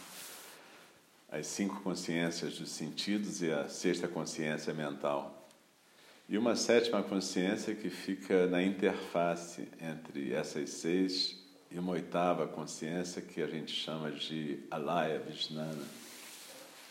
As 1.28 1.48
cinco 1.48 1.82
consciências 1.82 2.60
dos 2.60 2.70
sentidos 2.70 3.42
e 3.42 3.52
a 3.52 3.68
sexta 3.68 4.08
consciência 4.08 4.76
mental. 4.76 5.41
E 6.32 6.38
uma 6.38 6.56
sétima 6.56 7.04
consciência 7.04 7.76
que 7.76 7.90
fica 7.90 8.48
na 8.48 8.64
interface 8.64 9.68
entre 9.82 10.32
essas 10.32 10.70
seis 10.70 11.38
e 11.70 11.78
uma 11.78 11.92
oitava 11.92 12.48
consciência 12.48 13.22
que 13.22 13.42
a 13.42 13.48
gente 13.48 13.74
chama 13.74 14.10
de 14.12 14.64
alaya 14.72 15.20
vijnana, 15.20 15.84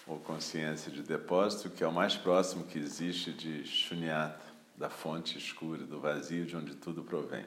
ou 0.07 0.19
consciência 0.19 0.93
de 0.93 1.01
depósito, 1.01 1.71
que 1.71 1.83
é 1.83 1.89
o 1.89 1.93
mais 1.93 2.19
próximo 2.19 2.65
que 2.65 2.79
existe 2.79 3.33
de 3.33 3.65
shunyata, 3.65 4.45
da 4.77 4.91
fonte 4.91 5.39
escura, 5.39 5.87
do 5.87 5.99
vazio 5.99 6.45
de 6.45 6.55
onde 6.55 6.75
tudo 6.75 7.03
provém. 7.03 7.47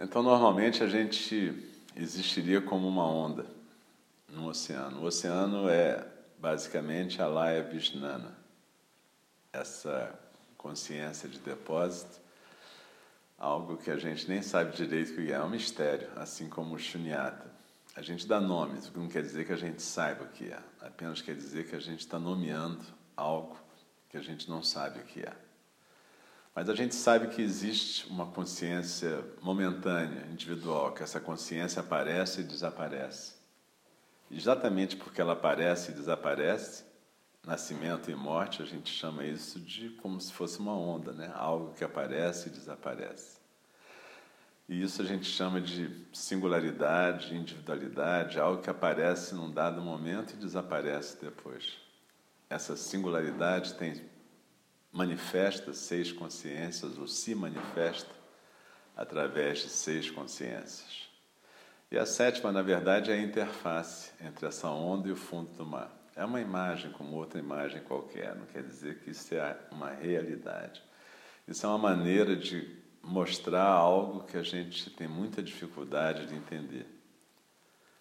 Então, 0.00 0.22
normalmente 0.22 0.82
a 0.82 0.88
gente 0.88 1.52
existiria 1.94 2.62
como 2.62 2.88
uma 2.88 3.06
onda 3.06 3.44
no 4.26 4.48
oceano. 4.48 5.02
O 5.02 5.04
oceano 5.04 5.68
é 5.68 6.02
basicamente 6.38 7.20
a 7.20 7.26
Laya 7.26 7.62
Vijnana, 7.62 8.37
essa 9.52 10.18
consciência 10.56 11.28
de 11.28 11.38
depósito, 11.38 12.20
algo 13.38 13.76
que 13.76 13.90
a 13.90 13.96
gente 13.96 14.28
nem 14.28 14.42
sabe 14.42 14.76
direito 14.76 15.14
que 15.14 15.32
é, 15.32 15.36
é 15.36 15.42
um 15.42 15.48
mistério, 15.48 16.08
assim 16.16 16.48
como 16.48 16.74
o 16.74 16.78
Shunyata. 16.78 17.50
A 17.94 18.02
gente 18.02 18.26
dá 18.26 18.40
nomes, 18.40 18.88
o 18.88 18.92
que 18.92 18.98
não 18.98 19.08
quer 19.08 19.22
dizer 19.22 19.44
que 19.46 19.52
a 19.52 19.56
gente 19.56 19.82
saiba 19.82 20.24
o 20.24 20.28
que 20.28 20.50
é, 20.50 20.58
apenas 20.80 21.22
quer 21.22 21.34
dizer 21.34 21.68
que 21.68 21.74
a 21.74 21.80
gente 21.80 22.00
está 22.00 22.18
nomeando 22.18 22.84
algo 23.16 23.56
que 24.08 24.16
a 24.16 24.20
gente 24.22 24.48
não 24.48 24.62
sabe 24.62 25.00
o 25.00 25.04
que 25.04 25.20
é. 25.20 25.32
Mas 26.54 26.68
a 26.68 26.74
gente 26.74 26.94
sabe 26.94 27.28
que 27.28 27.40
existe 27.40 28.08
uma 28.08 28.26
consciência 28.26 29.24
momentânea, 29.40 30.26
individual, 30.30 30.92
que 30.92 31.02
essa 31.02 31.20
consciência 31.20 31.80
aparece 31.80 32.40
e 32.40 32.44
desaparece. 32.44 33.34
Exatamente 34.30 34.96
porque 34.96 35.20
ela 35.20 35.34
aparece 35.34 35.92
e 35.92 35.94
desaparece, 35.94 36.84
nascimento 37.46 38.10
e 38.10 38.14
morte, 38.14 38.62
a 38.62 38.66
gente 38.66 38.92
chama 38.92 39.24
isso 39.24 39.58
de 39.60 39.90
como 39.90 40.20
se 40.20 40.32
fosse 40.32 40.58
uma 40.58 40.76
onda, 40.76 41.12
né? 41.12 41.32
algo 41.34 41.72
que 41.74 41.84
aparece 41.84 42.48
e 42.48 42.52
desaparece. 42.52 43.38
E 44.68 44.82
isso 44.82 45.00
a 45.00 45.04
gente 45.04 45.24
chama 45.24 45.60
de 45.60 45.90
singularidade, 46.12 47.34
individualidade, 47.34 48.38
algo 48.38 48.60
que 48.60 48.68
aparece 48.68 49.34
num 49.34 49.50
dado 49.50 49.80
momento 49.80 50.34
e 50.34 50.36
desaparece 50.36 51.16
depois. 51.20 51.78
Essa 52.50 52.76
singularidade 52.76 53.74
tem 53.74 54.02
manifesta 54.92 55.72
seis 55.72 56.12
consciências 56.12 56.98
ou 56.98 57.06
se 57.06 57.34
manifesta 57.34 58.14
através 58.96 59.60
de 59.60 59.68
seis 59.68 60.10
consciências. 60.10 61.08
E 61.90 61.96
a 61.96 62.04
sétima, 62.04 62.52
na 62.52 62.60
verdade, 62.60 63.10
é 63.10 63.14
a 63.14 63.22
interface 63.22 64.12
entre 64.20 64.46
essa 64.46 64.68
onda 64.68 65.08
e 65.08 65.12
o 65.12 65.16
fundo 65.16 65.50
do 65.52 65.64
mar. 65.64 65.97
É 66.18 66.24
uma 66.24 66.40
imagem 66.40 66.90
como 66.90 67.14
outra 67.14 67.38
imagem 67.38 67.80
qualquer, 67.84 68.34
não 68.34 68.44
quer 68.46 68.64
dizer 68.64 68.98
que 68.98 69.10
isso 69.10 69.32
é 69.36 69.56
uma 69.70 69.90
realidade. 69.90 70.82
Isso 71.46 71.64
é 71.64 71.68
uma 71.68 71.78
maneira 71.78 72.34
de 72.34 72.76
mostrar 73.00 73.62
algo 73.62 74.24
que 74.24 74.36
a 74.36 74.42
gente 74.42 74.90
tem 74.90 75.06
muita 75.06 75.40
dificuldade 75.40 76.26
de 76.26 76.34
entender, 76.34 76.88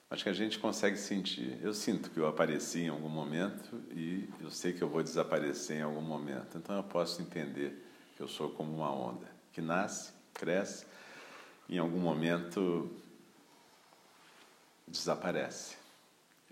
mas 0.10 0.24
que 0.24 0.30
a 0.30 0.34
gente 0.34 0.58
consegue 0.58 0.98
sentir. 0.98 1.60
Eu 1.62 1.76
sinto 1.76 2.10
que 2.10 2.20
eu 2.20 2.28
apareci 2.28 2.80
em 2.80 2.90
algum 2.90 3.08
momento 3.08 3.80
e 3.92 4.28
eu 4.42 4.50
sei 4.50 4.74
que 4.74 4.82
eu 4.82 4.90
vou 4.90 5.04
desaparecer 5.04 5.78
em 5.78 5.84
algum 5.84 6.02
momento. 6.02 6.58
Então 6.58 6.76
eu 6.76 6.84
posso 6.84 7.22
entender 7.22 7.86
que 8.16 8.24
eu 8.24 8.28
sou 8.28 8.50
como 8.50 8.78
uma 8.78 8.92
onda 8.92 9.28
que 9.54 9.62
nasce, 9.62 10.12
cresce 10.34 10.88
e 11.70 11.76
em 11.76 11.80
algum 11.80 12.00
momento 12.00 12.90
desaparece. 14.88 15.87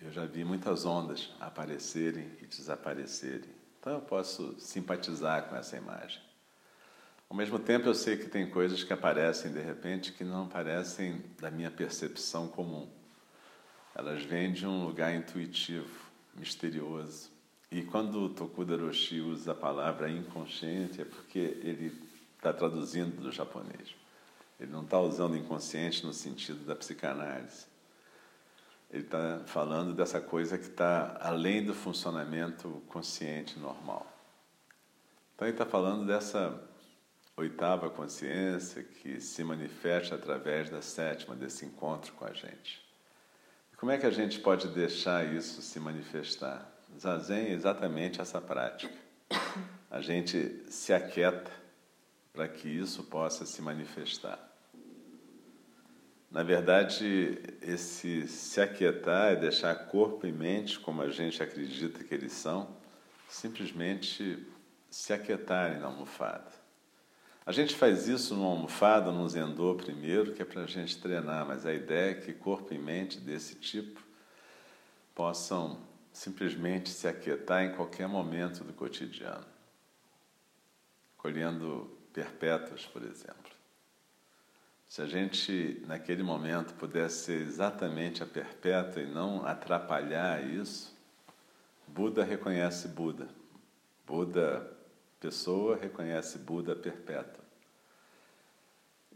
Eu 0.02 0.12
já 0.12 0.26
vi 0.26 0.44
muitas 0.44 0.86
ondas 0.86 1.32
aparecerem 1.40 2.30
e 2.42 2.46
desaparecerem. 2.46 3.50
Então 3.80 3.94
eu 3.94 4.02
posso 4.02 4.60
simpatizar 4.60 5.48
com 5.48 5.56
essa 5.56 5.78
imagem. 5.78 6.22
Ao 7.30 7.36
mesmo 7.36 7.58
tempo, 7.58 7.88
eu 7.88 7.96
sei 7.96 8.18
que 8.18 8.30
tem 8.30 8.50
coisas 8.50 8.84
que 8.84 8.94
aparecem 8.94 9.52
de 9.52 9.60
repente 9.60 10.12
que 10.12 10.24
não 10.24 10.46
aparecem 10.46 11.24
da 11.40 11.50
minha 11.50 11.72
percepção 11.72 12.48
comum. 12.48 12.88
Elas 13.96 14.24
vêm 14.24 14.54
de 14.54 14.68
um 14.68 14.86
lugar 14.86 15.16
intuitivo, 15.16 16.06
misterioso. 16.36 17.32
E 17.72 17.82
quando 17.82 18.22
o 18.22 18.30
Tokuda 18.30 18.78
Roshi 18.78 19.22
usa 19.22 19.54
a 19.54 19.56
palavra 19.56 20.10
inconsciente, 20.10 21.02
é 21.02 21.06
porque 21.06 21.40
ele 21.40 22.00
está 22.38 22.54
traduzindo 22.54 23.22
do 23.22 23.32
japonês. 23.32 23.96
Ele 24.60 24.72
não 24.72 24.84
está 24.84 25.00
usando 25.00 25.36
inconsciente 25.36 26.06
no 26.06 26.14
sentido 26.14 26.66
da 26.66 26.76
psicanálise. 26.76 27.66
Ele 28.96 29.04
está 29.04 29.42
falando 29.46 29.94
dessa 29.94 30.22
coisa 30.22 30.58
que 30.58 30.68
está 30.68 31.18
além 31.20 31.62
do 31.66 31.74
funcionamento 31.74 32.82
consciente 32.88 33.60
normal. 33.60 34.08
Então, 35.36 35.46
ele 35.46 35.54
está 35.54 35.66
falando 35.66 36.08
dessa 36.08 36.58
oitava 37.36 37.90
consciência 37.90 38.82
que 38.84 39.20
se 39.20 39.44
manifesta 39.44 40.16
através 40.16 40.70
da 40.70 40.82
sétima, 40.82 41.36
desse 41.36 41.66
encontro 41.66 42.14
com 42.14 42.24
a 42.24 42.32
gente. 42.32 42.82
Como 43.76 43.92
é 43.92 43.98
que 43.98 44.06
a 44.06 44.12
gente 44.12 44.40
pode 44.40 44.70
deixar 44.70 45.26
isso 45.26 45.62
se 45.62 45.78
manifestar? 45.78 46.66
Zazen 46.98 47.48
é 47.48 47.52
exatamente 47.52 48.22
essa 48.22 48.40
prática. 48.40 48.96
A 49.92 50.00
gente 50.00 50.64
se 50.70 50.94
aquieta 50.94 51.52
para 52.32 52.48
que 52.48 52.70
isso 52.70 53.04
possa 53.04 53.46
se 53.46 53.62
manifestar. 53.62 54.55
Na 56.36 56.44
verdade, 56.44 57.40
esse 57.62 58.28
se 58.28 58.60
aquietar 58.60 59.32
é 59.32 59.36
deixar 59.38 59.74
corpo 59.74 60.28
e 60.28 60.34
mente, 60.34 60.78
como 60.78 61.02
a 61.02 61.10
gente 61.10 61.42
acredita 61.42 62.04
que 62.04 62.14
eles 62.14 62.34
são, 62.34 62.76
simplesmente 63.30 64.46
se 64.90 65.14
aquietarem 65.14 65.80
na 65.80 65.86
almofada. 65.86 66.52
A 67.46 67.54
gente 67.54 67.74
faz 67.74 68.10
isso 68.10 68.36
numa 68.36 68.50
almofada, 68.50 69.14
num 69.14 69.30
zendô 69.30 69.76
primeiro, 69.76 70.34
que 70.34 70.42
é 70.42 70.46
para 70.46 70.64
a 70.64 70.68
gente 70.68 70.98
treinar, 70.98 71.46
mas 71.48 71.66
a 71.66 71.74
ideia 71.74 72.12
é 72.12 72.16
que 72.16 72.34
corpo 72.34 72.74
e 72.74 72.78
mente 72.78 73.18
desse 73.18 73.56
tipo 73.56 74.02
possam 75.16 75.80
simplesmente 76.12 76.90
se 76.90 77.08
aquietar 77.08 77.64
em 77.64 77.72
qualquer 77.78 78.10
momento 78.10 78.62
do 78.62 78.74
cotidiano, 78.74 79.46
colhendo 81.16 81.98
perpétuas, 82.12 82.86
por 82.86 83.04
exemplo. 83.04 83.55
Se 84.96 85.02
a 85.02 85.06
gente, 85.06 85.84
naquele 85.88 86.24
momento, 86.24 86.74
pudesse 86.76 87.26
ser 87.26 87.42
exatamente 87.42 88.24
a 88.24 88.26
perpétua 88.26 89.02
e 89.02 89.06
não 89.06 89.46
atrapalhar 89.46 90.42
isso, 90.42 90.96
Buda 91.86 92.24
reconhece 92.24 92.88
Buda. 92.88 93.28
Buda, 94.08 94.74
pessoa, 95.20 95.76
reconhece 95.76 96.38
Buda 96.38 96.78
perpétua. 96.78 97.44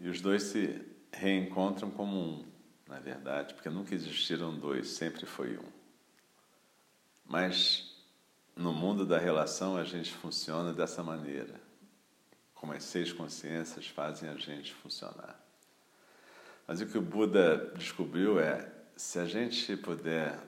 E 0.01 0.09
os 0.09 0.19
dois 0.19 0.43
se 0.43 0.85
reencontram 1.13 1.89
como 1.89 2.13
um, 2.13 2.45
na 2.85 2.99
verdade, 2.99 3.53
porque 3.53 3.69
nunca 3.69 3.95
existiram 3.95 4.53
dois, 4.59 4.89
sempre 4.89 5.25
foi 5.25 5.57
um. 5.57 5.71
Mas 7.25 7.95
no 8.53 8.73
mundo 8.73 9.05
da 9.05 9.17
relação 9.17 9.77
a 9.77 9.85
gente 9.85 10.13
funciona 10.13 10.73
dessa 10.73 11.01
maneira, 11.01 11.55
como 12.53 12.73
as 12.73 12.83
seis 12.83 13.13
consciências 13.13 13.87
fazem 13.87 14.27
a 14.27 14.35
gente 14.35 14.73
funcionar. 14.73 15.47
Mas 16.69 16.81
o 16.81 16.85
que 16.85 16.99
o 16.99 17.01
Buda 17.01 17.73
descobriu 17.75 18.39
é: 18.39 18.71
se 18.95 19.17
a 19.17 19.25
gente 19.25 19.75
puder 19.75 20.39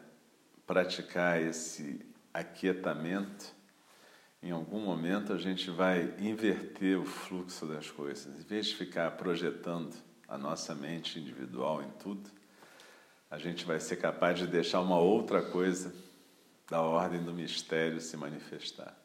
praticar 0.67 1.41
esse 1.41 1.99
aquietamento, 2.31 3.51
em 4.39 4.51
algum 4.51 4.81
momento 4.81 5.34
a 5.34 5.38
gente 5.39 5.71
vai 5.71 6.13
inverter 6.19 6.99
o 6.99 7.05
fluxo 7.05 7.65
das 7.65 7.89
coisas. 7.89 8.39
Em 8.39 8.43
vez 8.43 8.67
de 8.67 8.75
ficar 8.75 9.10
projetando 9.17 9.95
a 10.27 10.38
nossa 10.38 10.75
mente 10.75 11.19
individual 11.19 11.81
em 11.81 11.89
tudo, 11.97 12.29
a 13.27 13.39
gente 13.39 13.65
vai 13.65 13.79
ser 13.79 13.95
capaz 13.95 14.38
de 14.38 14.45
deixar 14.45 14.79
uma 14.79 14.99
outra 14.99 15.41
coisa 15.41 15.91
da 16.69 16.81
ordem 16.81 17.23
do 17.23 17.34
mistério 17.34 17.99
se 17.99 18.15
manifestar. 18.15 18.95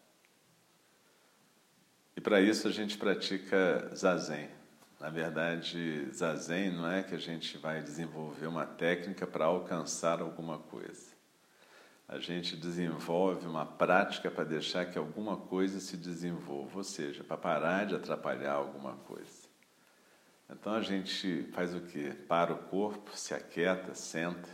E 2.15 2.21
para 2.21 2.43
isso 2.43 2.69
a 2.69 2.71
gente 2.71 2.99
pratica 2.99 3.91
zazen. 3.95 4.51
Na 4.99 5.11
verdade, 5.11 6.11
zazen 6.11 6.71
não 6.71 6.91
é 6.91 7.03
que 7.03 7.15
a 7.15 7.19
gente 7.19 7.59
vai 7.59 7.83
desenvolver 7.83 8.47
uma 8.47 8.65
técnica 8.65 9.27
para 9.27 9.45
alcançar 9.45 10.21
alguma 10.21 10.59
coisa. 10.59 11.15
A 12.09 12.19
gente 12.19 12.57
desenvolve 12.57 13.47
uma 13.47 13.67
prática 13.67 14.31
para 14.31 14.45
deixar 14.45 14.87
que 14.87 14.97
alguma 14.97 15.37
coisa 15.37 15.81
se 15.81 15.99
desenvolva, 15.99 16.79
ou 16.79 16.85
seja, 16.85 17.23
para 17.23 17.37
parar 17.37 17.85
de 17.85 17.95
atrapalhar 17.95 18.53
alguma 18.53 18.93
coisa. 18.93 19.47
Então 20.49 20.73
a 20.73 20.81
gente 20.81 21.43
faz 21.53 21.75
o 21.75 21.81
quê? 21.81 22.15
Para 22.27 22.55
o 22.55 22.59
corpo, 22.59 23.11
se 23.15 23.35
aquieta, 23.35 23.95
senta. 23.95 24.49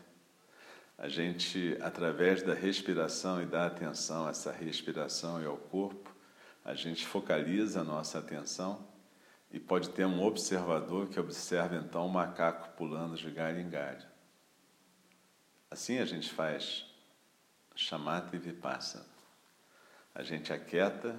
A 0.98 1.09
gente, 1.09 1.76
através 1.81 2.42
da 2.42 2.55
respiração 2.55 3.42
e 3.42 3.46
da 3.46 3.66
atenção 3.66 4.26
a 4.26 4.31
essa 4.31 4.50
respiração 4.50 5.40
e 5.40 5.46
ao 5.46 5.57
corpo, 5.57 6.11
a 6.64 6.74
gente 6.74 7.07
focaliza 7.07 7.81
a 7.81 7.85
nossa 7.85 8.18
atenção 8.18 8.91
e 9.53 9.61
pode 9.61 9.91
ter 9.91 10.07
um 10.07 10.23
observador 10.25 11.09
que 11.09 11.21
observa 11.21 11.77
então 11.77 12.07
o 12.07 12.11
macaco 12.11 12.71
pulando 12.77 13.17
de 13.17 13.31
galho 13.31 13.61
em 13.61 13.69
galho. 13.69 14.05
Assim 15.71 15.99
a 15.99 16.07
gente 16.07 16.31
faz 16.31 16.87
chamata 17.75 18.35
e 18.35 18.38
vipassana. 18.38 19.05
A 20.15 20.23
gente 20.23 20.53
aquieta 20.53 21.17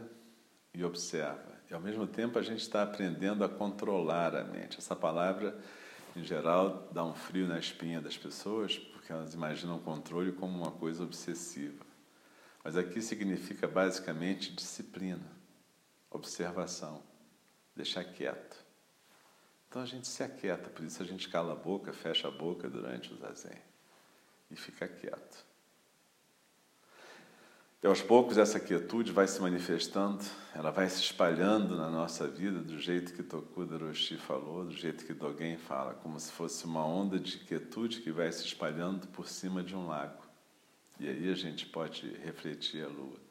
e 0.74 0.84
observa. 0.84 1.54
E 1.70 1.74
ao 1.74 1.80
mesmo 1.80 2.08
tempo 2.08 2.40
a 2.40 2.42
gente 2.42 2.62
está 2.62 2.82
aprendendo 2.82 3.44
a 3.44 3.50
controlar 3.50 4.36
a 4.36 4.44
mente. 4.44 4.80
Essa 4.80 4.96
palavra, 4.96 5.60
em 6.16 6.24
geral, 6.24 6.88
dá 6.92 7.04
um 7.04 7.14
frio 7.14 7.48
na 7.48 7.60
espinha 7.60 8.02
das 8.02 8.18
pessoas, 8.18 8.78
porque 8.78 9.12
elas 9.12 9.34
imaginam 9.34 9.78
o 9.78 9.82
controle 9.82 10.32
como 10.32 10.58
uma 10.58 10.72
coisa 10.72 11.04
obsessiva. 11.04 11.86
Mas 12.64 12.78
aqui 12.78 13.02
significa 13.02 13.68
basicamente 13.68 14.54
disciplina, 14.54 15.26
observação 16.10 17.13
deixar 17.76 18.04
quieto. 18.04 18.64
Então 19.68 19.82
a 19.82 19.86
gente 19.86 20.08
se 20.08 20.22
aquieta, 20.22 20.70
por 20.70 20.86
isso 20.86 21.02
a 21.02 21.06
gente 21.06 21.28
cala 21.30 21.54
a 21.54 21.56
boca, 21.56 21.92
fecha 21.92 22.28
a 22.28 22.32
boca 22.32 22.70
durante 22.70 23.12
o 23.12 23.18
zazen 23.18 23.60
e 24.52 24.56
fica 24.56 24.88
quieto. 24.88 25.44
E 27.82 27.88
aos 27.88 28.02
poucos 28.02 28.38
essa 28.38 28.62
quietude 28.62 29.12
vai 29.12 29.28
se 29.28 29.42
manifestando, 29.42 30.24
ela 30.56 30.72
vai 30.72 30.88
se 30.88 31.02
espalhando 31.02 31.76
na 31.76 31.90
nossa 31.90 32.26
vida 32.28 32.60
do 32.60 32.80
jeito 32.80 33.14
que 33.14 33.22
Tokuda 33.22 33.78
Roshi 33.78 34.16
falou, 34.16 34.64
do 34.64 34.72
jeito 34.72 35.06
que 35.06 35.14
Dogen 35.14 35.58
fala, 35.58 35.94
como 35.96 36.18
se 36.18 36.32
fosse 36.32 36.64
uma 36.64 36.86
onda 36.86 37.20
de 37.20 37.40
quietude 37.40 38.00
que 38.00 38.10
vai 38.10 38.32
se 38.32 38.46
espalhando 38.46 39.08
por 39.08 39.28
cima 39.28 39.62
de 39.62 39.76
um 39.76 39.88
lago. 39.88 40.24
E 40.98 41.10
aí 41.10 41.30
a 41.30 41.36
gente 41.36 41.66
pode 41.66 42.08
refletir 42.24 42.86
a 42.86 42.88
lua. 42.88 43.23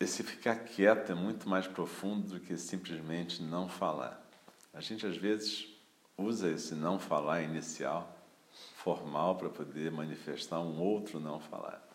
Esse 0.00 0.22
ficar 0.22 0.56
quieto 0.60 1.12
é 1.12 1.14
muito 1.14 1.46
mais 1.46 1.66
profundo 1.66 2.28
do 2.28 2.40
que 2.40 2.56
simplesmente 2.56 3.42
não 3.42 3.68
falar. 3.68 4.26
A 4.72 4.80
gente 4.80 5.06
às 5.06 5.18
vezes 5.18 5.68
usa 6.16 6.50
esse 6.50 6.74
não 6.74 6.98
falar 6.98 7.42
inicial, 7.42 8.16
formal, 8.76 9.36
para 9.36 9.50
poder 9.50 9.90
manifestar 9.90 10.58
um 10.58 10.80
outro 10.80 11.20
não 11.20 11.38
falar. 11.38 11.86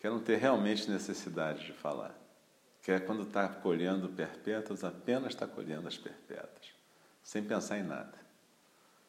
Quer 0.00 0.10
não 0.10 0.20
ter 0.20 0.38
realmente 0.38 0.90
necessidade 0.90 1.66
de 1.66 1.72
falar. 1.72 2.14
Quer 2.82 3.06
quando 3.06 3.22
está 3.22 3.48
colhendo 3.48 4.08
perpétuas, 4.08 4.82
apenas 4.82 5.34
está 5.34 5.46
colhendo 5.46 5.86
as 5.86 5.96
perpétuas, 5.96 6.74
sem 7.22 7.44
pensar 7.44 7.78
em 7.78 7.84
nada. 7.84 8.18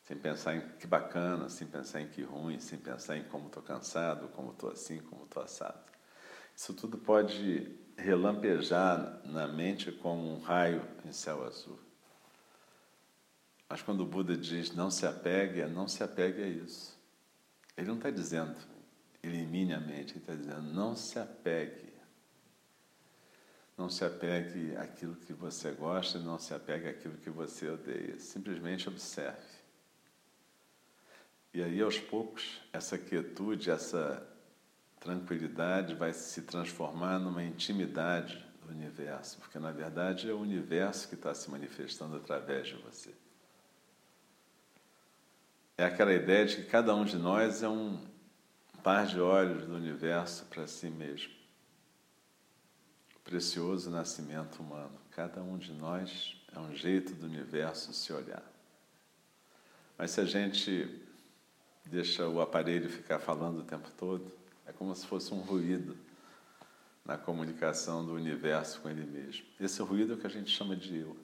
Sem 0.03 0.17
pensar 0.17 0.55
em 0.55 0.61
que 0.79 0.87
bacana, 0.87 1.49
sem 1.49 1.67
pensar 1.67 2.01
em 2.01 2.07
que 2.07 2.21
ruim, 2.21 2.59
sem 2.59 2.77
pensar 2.77 3.17
em 3.17 3.23
como 3.23 3.47
estou 3.47 3.61
cansado, 3.61 4.27
como 4.29 4.51
estou 4.51 4.71
assim, 4.71 4.99
como 4.99 5.23
estou 5.23 5.43
assado. 5.43 5.88
Isso 6.59 6.73
tudo 6.73 6.97
pode 6.97 7.73
relampejar 7.95 9.21
na 9.23 9.47
mente 9.47 9.93
como 9.93 10.35
um 10.35 10.41
raio 10.41 10.85
em 11.05 11.13
céu 11.13 11.45
azul. 11.45 11.79
Mas 13.69 13.81
quando 13.81 14.01
o 14.01 14.05
Buda 14.05 14.35
diz 14.35 14.75
não 14.75 14.91
se 14.91 15.05
apegue, 15.05 15.65
não 15.67 15.87
se 15.87 16.03
apegue 16.03 16.43
a 16.43 16.47
isso. 16.49 16.99
Ele 17.77 17.87
não 17.87 17.95
está 17.95 18.11
dizendo 18.11 18.57
elimine 19.23 19.73
a 19.73 19.79
mente, 19.79 20.11
ele 20.11 20.19
está 20.19 20.35
dizendo 20.35 20.61
não 20.63 20.97
se 20.97 21.17
apegue. 21.17 21.93
Não 23.77 23.89
se 23.89 24.03
apegue 24.03 24.75
àquilo 24.75 25.15
que 25.15 25.31
você 25.31 25.71
gosta, 25.71 26.19
não 26.19 26.37
se 26.37 26.53
apegue 26.53 26.89
àquilo 26.89 27.15
que 27.19 27.29
você 27.29 27.69
odeia. 27.69 28.19
Simplesmente 28.19 28.89
observe. 28.89 29.47
E 31.53 31.63
aí, 31.63 31.81
aos 31.81 31.97
poucos, 31.97 32.61
essa 32.73 32.97
quietude, 32.97 33.71
essa 33.71 34.27
tranquilidade 34.99 35.95
vai 35.95 36.13
se 36.13 36.41
transformar 36.41 37.19
numa 37.19 37.43
intimidade 37.43 38.45
do 38.61 38.71
universo, 38.71 39.37
porque 39.39 39.57
na 39.57 39.71
verdade 39.71 40.29
é 40.29 40.33
o 40.33 40.39
universo 40.39 41.07
que 41.07 41.15
está 41.15 41.33
se 41.33 41.49
manifestando 41.49 42.17
através 42.17 42.67
de 42.67 42.75
você. 42.75 43.13
É 45.77 45.85
aquela 45.85 46.13
ideia 46.13 46.45
de 46.45 46.57
que 46.57 46.63
cada 46.63 46.93
um 46.93 47.05
de 47.05 47.17
nós 47.17 47.63
é 47.63 47.69
um 47.69 48.05
par 48.83 49.05
de 49.05 49.19
olhos 49.19 49.65
do 49.65 49.75
universo 49.75 50.45
para 50.45 50.67
si 50.67 50.89
mesmo. 50.89 51.31
O 53.15 53.19
precioso 53.21 53.89
nascimento 53.89 54.61
humano. 54.61 54.99
Cada 55.11 55.41
um 55.41 55.57
de 55.57 55.71
nós 55.71 56.35
é 56.53 56.59
um 56.59 56.75
jeito 56.75 57.13
do 57.13 57.25
universo 57.25 57.93
se 57.93 58.11
olhar. 58.11 58.43
Mas 59.97 60.11
se 60.11 60.21
a 60.21 60.25
gente 60.25 61.01
deixa 61.85 62.27
o 62.27 62.41
aparelho 62.41 62.89
ficar 62.89 63.19
falando 63.19 63.59
o 63.59 63.63
tempo 63.63 63.89
todo, 63.97 64.38
é 64.69 64.73
como 64.73 64.95
se 64.95 65.05
fosse 65.07 65.33
um 65.33 65.41
ruído 65.41 65.97
na 67.03 67.17
comunicação 67.17 68.05
do 68.05 68.13
universo 68.13 68.79
com 68.81 68.89
ele 68.89 69.03
mesmo. 69.03 69.43
Esse 69.59 69.81
ruído 69.81 70.13
é 70.13 70.15
o 70.15 70.19
que 70.19 70.27
a 70.27 70.29
gente 70.29 70.51
chama 70.51 70.75
de 70.75 70.95
eu, 70.95 71.17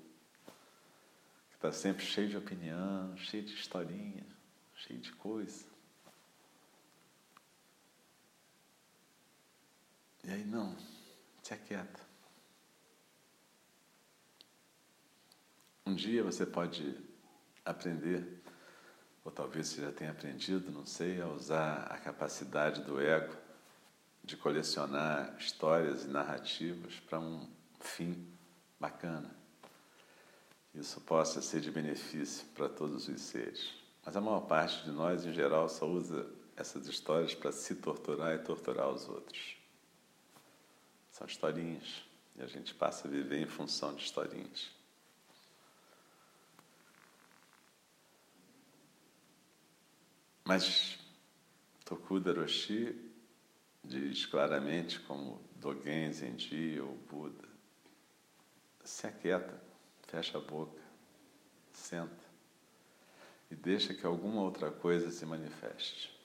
que 1.50 1.56
está 1.56 1.72
sempre 1.72 2.04
cheio 2.04 2.28
de 2.28 2.36
opinião, 2.36 3.16
cheio 3.18 3.44
de 3.44 3.54
historinha, 3.54 4.26
cheio 4.74 5.00
de 5.00 5.12
coisa. 5.14 5.64
E 10.24 10.32
aí, 10.32 10.44
não, 10.44 10.76
se 11.44 11.54
aquieta. 11.54 12.02
Um 15.86 15.94
dia 15.94 16.24
você 16.24 16.48
pode 16.48 16.98
aprender 17.64 18.42
ou 19.26 19.32
talvez 19.32 19.68
você 19.70 19.82
já 19.82 19.92
tenha 19.92 20.12
aprendido, 20.12 20.72
não 20.72 20.86
sei, 20.86 21.20
a 21.20 21.28
usar 21.28 21.88
a 21.90 21.98
capacidade 21.98 22.84
do 22.84 23.02
ego 23.02 23.36
de 24.24 24.38
colecionar 24.38 25.36
histórias 25.40 26.06
e 26.06 26.08
narrativas 26.08 27.00
para 27.00 27.20
um 27.20 27.50
fim 27.80 28.28
bacana. 28.80 29.36
Isso 30.76 31.02
possa 31.02 31.42
ser 31.42 31.60
de 31.60 31.72
benefício 31.72 32.46
para 32.54 32.70
todos 32.70 33.08
os 33.08 33.22
seres. 33.22 33.74
Mas 34.06 34.16
a 34.16 34.22
maior 34.22 34.42
parte 34.42 34.84
de 34.84 34.92
nós, 34.92 35.26
em 35.26 35.34
geral, 35.34 35.68
só 35.70 35.88
usa 35.88 36.28
essas 36.56 36.88
histórias 36.88 37.34
para 37.34 37.52
se 37.52 37.76
torturar 37.76 38.36
e 38.36 38.40
torturar 38.40 38.90
os 38.90 39.10
outros. 39.10 39.58
São 41.12 41.26
historinhas. 41.26 42.04
E 42.36 42.44
a 42.44 42.48
gente 42.48 42.76
passa 42.76 43.08
a 43.08 43.12
viver 43.12 43.40
em 43.40 43.48
função 43.48 43.96
de 43.96 44.04
historinhas. 44.04 44.75
Mas 50.48 51.00
Tokuda 51.84 52.32
Roshi 52.32 52.96
diz 53.84 54.28
claramente, 54.28 55.00
como 55.00 55.42
Dogen 55.56 56.14
Zenji 56.14 56.80
ou 56.80 56.96
Buda, 57.10 57.48
se 58.84 59.08
aquieta, 59.08 59.60
fecha 60.04 60.38
a 60.38 60.42
boca, 60.42 60.80
senta 61.74 62.24
e 63.50 63.56
deixa 63.56 63.94
que 63.94 64.06
alguma 64.06 64.42
outra 64.42 64.70
coisa 64.70 65.10
se 65.10 65.26
manifeste. 65.26 66.16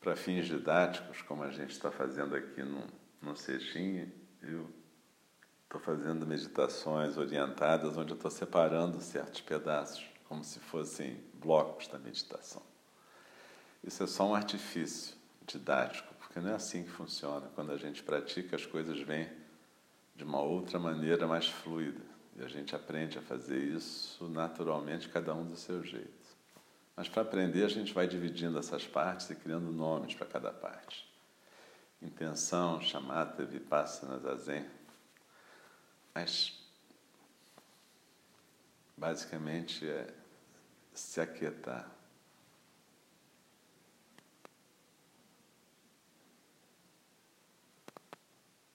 Para 0.00 0.14
fins 0.14 0.46
didáticos, 0.46 1.22
como 1.22 1.42
a 1.42 1.50
gente 1.50 1.72
está 1.72 1.90
fazendo 1.90 2.36
aqui 2.36 2.62
no, 2.62 2.86
no 3.20 3.36
cestinho, 3.36 4.12
eu 4.40 4.72
estou 5.64 5.80
fazendo 5.80 6.24
meditações 6.24 7.16
orientadas 7.16 7.96
onde 7.96 8.12
eu 8.12 8.16
estou 8.16 8.30
separando 8.30 9.00
certos 9.00 9.40
pedaços 9.40 10.09
como 10.30 10.44
se 10.44 10.60
fossem 10.60 11.20
blocos 11.34 11.88
da 11.88 11.98
meditação. 11.98 12.62
Isso 13.82 14.00
é 14.04 14.06
só 14.06 14.28
um 14.28 14.32
artifício 14.32 15.16
didático, 15.44 16.14
porque 16.20 16.38
não 16.38 16.50
é 16.50 16.54
assim 16.54 16.84
que 16.84 16.90
funciona. 16.90 17.50
Quando 17.56 17.72
a 17.72 17.76
gente 17.76 18.00
pratica, 18.00 18.54
as 18.54 18.64
coisas 18.64 19.00
vêm 19.00 19.28
de 20.14 20.22
uma 20.22 20.40
outra 20.40 20.78
maneira 20.78 21.26
mais 21.26 21.48
fluida. 21.48 22.00
E 22.36 22.44
a 22.44 22.46
gente 22.46 22.76
aprende 22.76 23.18
a 23.18 23.22
fazer 23.22 23.58
isso 23.58 24.28
naturalmente, 24.28 25.08
cada 25.08 25.34
um 25.34 25.44
do 25.44 25.56
seu 25.56 25.82
jeito. 25.82 26.08
Mas 26.94 27.08
para 27.08 27.22
aprender, 27.22 27.64
a 27.64 27.68
gente 27.68 27.92
vai 27.92 28.06
dividindo 28.06 28.56
essas 28.56 28.86
partes 28.86 29.28
e 29.30 29.34
criando 29.34 29.72
nomes 29.72 30.14
para 30.14 30.28
cada 30.28 30.52
parte. 30.52 31.12
Intenção, 32.00 32.80
chamata, 32.80 33.44
vipassana, 33.44 34.16
zazen. 34.20 34.64
Mas, 36.14 36.56
basicamente, 38.96 39.88
é 39.88 40.19
se 40.94 41.20
aquietar. 41.20 41.90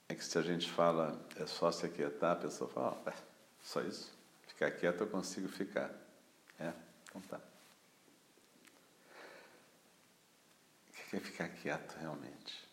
É 0.07 0.15
que 0.15 0.23
se 0.23 0.37
a 0.37 0.41
gente 0.41 0.71
fala 0.71 1.19
é 1.35 1.45
só 1.45 1.71
se 1.71 1.85
aquietar, 1.85 2.33
a 2.33 2.35
pessoa 2.35 2.69
fala, 2.69 3.01
oh, 3.05 3.09
é 3.09 3.13
só 3.61 3.81
isso? 3.81 4.13
Ficar 4.47 4.71
quieto 4.71 5.01
eu 5.01 5.07
consigo 5.07 5.49
ficar. 5.49 5.91
É, 6.59 6.71
então 7.03 7.21
tá. 7.21 7.41
O 10.89 11.09
que 11.09 11.17
é 11.17 11.19
ficar 11.19 11.49
quieto 11.49 11.97
realmente? 11.97 12.65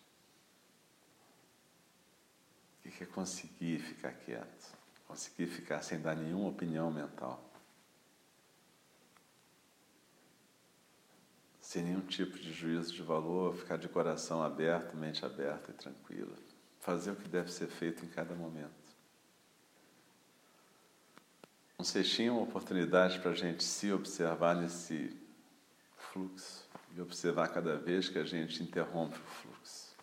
O 2.84 2.90
que 2.90 3.04
é 3.04 3.06
conseguir 3.06 3.78
ficar 3.80 4.12
quieto? 4.12 4.78
Conseguir 5.08 5.46
ficar 5.46 5.82
sem 5.82 6.00
dar 6.00 6.14
nenhuma 6.14 6.48
opinião 6.48 6.90
mental. 6.90 7.51
Sem 11.72 11.84
nenhum 11.84 12.02
tipo 12.02 12.38
de 12.38 12.52
juízo 12.52 12.92
de 12.92 13.00
valor, 13.00 13.56
ficar 13.56 13.78
de 13.78 13.88
coração 13.88 14.42
aberto, 14.42 14.94
mente 14.94 15.24
aberta 15.24 15.70
e 15.70 15.74
tranquila. 15.74 16.36
Fazer 16.80 17.12
o 17.12 17.16
que 17.16 17.26
deve 17.26 17.50
ser 17.50 17.66
feito 17.66 18.04
em 18.04 18.08
cada 18.08 18.34
momento. 18.34 18.70
Um 21.78 21.82
cestinho 21.82 22.28
é 22.28 22.32
uma 22.32 22.42
oportunidade 22.42 23.18
para 23.20 23.30
a 23.30 23.34
gente 23.34 23.64
se 23.64 23.90
observar 23.90 24.54
nesse 24.54 25.18
fluxo 25.96 26.68
e 26.94 27.00
observar 27.00 27.48
cada 27.48 27.78
vez 27.78 28.06
que 28.06 28.18
a 28.18 28.24
gente 28.24 28.62
interrompe 28.62 29.16
o 29.16 29.22
fluxo. 29.22 29.96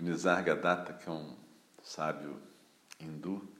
Nisargadatta, 0.00 0.94
que 0.94 1.06
é 1.06 1.12
um 1.12 1.36
sábio 1.82 2.40
hindu, 2.98 3.55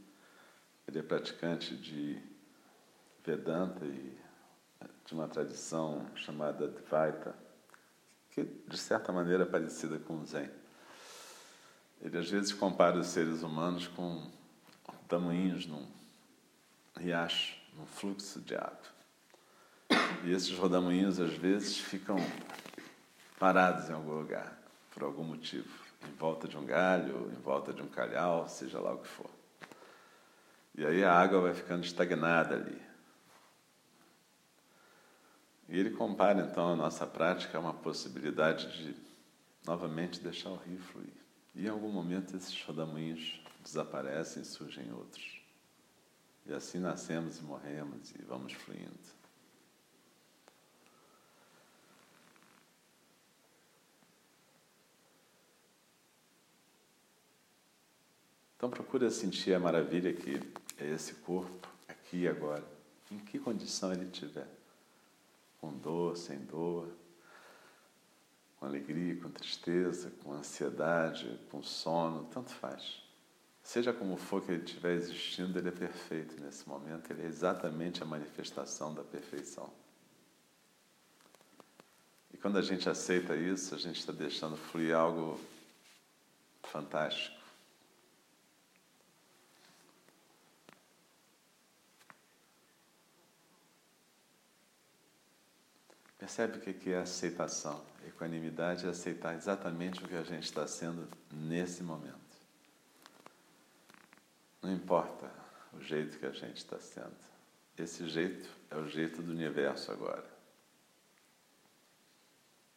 ele 0.88 0.98
é 0.98 1.02
praticante 1.02 1.76
de 1.76 2.20
Vedanta 3.24 3.84
e 3.84 4.16
de 5.04 5.14
uma 5.14 5.26
tradição 5.26 6.06
chamada 6.14 6.68
Dvaita, 6.68 7.34
que 8.30 8.44
de 8.44 8.78
certa 8.78 9.12
maneira 9.12 9.42
é 9.42 9.46
parecida 9.46 9.98
com 9.98 10.20
o 10.20 10.24
Zen. 10.24 10.48
Ele 12.00 12.18
às 12.18 12.30
vezes 12.30 12.52
compara 12.52 12.98
os 12.98 13.08
seres 13.08 13.42
humanos 13.42 13.88
com 13.88 14.30
tamanhos 15.08 15.66
num 15.66 15.86
riacho, 16.96 17.56
num 17.76 17.86
fluxo 17.86 18.40
de 18.40 18.54
água. 18.54 18.96
E 20.24 20.32
esses 20.32 20.56
rodamuinhos 20.56 21.18
às 21.18 21.34
vezes 21.34 21.78
ficam 21.78 22.16
parados 23.38 23.88
em 23.88 23.92
algum 23.92 24.18
lugar, 24.18 24.56
por 24.92 25.02
algum 25.02 25.24
motivo, 25.24 25.68
em 26.08 26.12
volta 26.12 26.46
de 26.46 26.56
um 26.56 26.64
galho, 26.64 27.30
em 27.32 27.40
volta 27.42 27.72
de 27.72 27.82
um 27.82 27.88
calhau, 27.88 28.48
seja 28.48 28.80
lá 28.80 28.94
o 28.94 28.98
que 28.98 29.08
for. 29.08 29.35
E 30.76 30.84
aí 30.84 31.02
a 31.02 31.12
água 31.12 31.40
vai 31.40 31.54
ficando 31.54 31.84
estagnada 31.84 32.54
ali. 32.54 32.82
E 35.68 35.78
ele 35.78 35.90
compara 35.90 36.42
então 36.42 36.72
a 36.72 36.76
nossa 36.76 37.06
prática 37.06 37.56
a 37.56 37.60
uma 37.60 37.72
possibilidade 37.72 38.70
de 38.76 38.94
novamente 39.66 40.20
deixar 40.20 40.50
o 40.50 40.56
rio 40.56 40.78
fluir. 40.78 41.14
E 41.54 41.64
em 41.64 41.68
algum 41.68 41.90
momento 41.90 42.36
esses 42.36 42.62
rodamuinhos 42.62 43.40
desaparecem 43.62 44.42
e 44.42 44.46
surgem 44.46 44.92
outros. 44.92 45.40
E 46.44 46.52
assim 46.52 46.78
nascemos 46.78 47.38
e 47.38 47.42
morremos 47.42 48.10
e 48.10 48.22
vamos 48.22 48.52
fluindo. 48.52 49.16
Então 58.56 58.70
procura 58.70 59.10
sentir 59.10 59.54
a 59.54 59.60
maravilha 59.60 60.12
que 60.12 60.40
é 60.78 60.86
esse 60.86 61.14
corpo, 61.14 61.68
aqui 61.88 62.22
e 62.22 62.28
agora, 62.28 62.64
em 63.10 63.18
que 63.18 63.38
condição 63.38 63.92
ele 63.92 64.04
estiver. 64.04 64.48
Com 65.60 65.72
dor, 65.72 66.16
sem 66.16 66.38
dor, 66.38 66.88
com 68.58 68.66
alegria, 68.66 69.16
com 69.16 69.30
tristeza, 69.30 70.10
com 70.22 70.32
ansiedade, 70.32 71.38
com 71.50 71.62
sono, 71.62 72.24
tanto 72.24 72.50
faz. 72.50 73.02
Seja 73.62 73.92
como 73.92 74.16
for 74.16 74.42
que 74.42 74.52
ele 74.52 74.64
estiver 74.64 74.94
existindo, 74.94 75.58
ele 75.58 75.68
é 75.68 75.72
perfeito 75.72 76.40
nesse 76.40 76.68
momento, 76.68 77.10
ele 77.10 77.22
é 77.22 77.26
exatamente 77.26 78.02
a 78.02 78.06
manifestação 78.06 78.94
da 78.94 79.02
perfeição. 79.02 79.70
E 82.32 82.36
quando 82.36 82.58
a 82.58 82.62
gente 82.62 82.88
aceita 82.88 83.34
isso, 83.34 83.74
a 83.74 83.78
gente 83.78 83.98
está 83.98 84.12
deixando 84.12 84.56
fluir 84.56 84.94
algo 84.94 85.40
fantástico. 86.62 87.45
Percebe 96.26 96.58
o 96.58 96.60
que 96.60 96.90
é 96.90 96.98
aceitação? 96.98 97.86
Equanimidade 98.04 98.84
é 98.84 98.88
aceitar 98.88 99.36
exatamente 99.36 100.04
o 100.04 100.08
que 100.08 100.16
a 100.16 100.24
gente 100.24 100.42
está 100.42 100.66
sendo 100.66 101.06
nesse 101.30 101.84
momento. 101.84 102.18
Não 104.60 104.72
importa 104.72 105.30
o 105.72 105.80
jeito 105.80 106.18
que 106.18 106.26
a 106.26 106.32
gente 106.32 106.56
está 106.56 106.80
sendo. 106.80 107.14
Esse 107.78 108.08
jeito 108.08 108.48
é 108.72 108.76
o 108.76 108.88
jeito 108.88 109.22
do 109.22 109.30
universo 109.30 109.92
agora. 109.92 110.28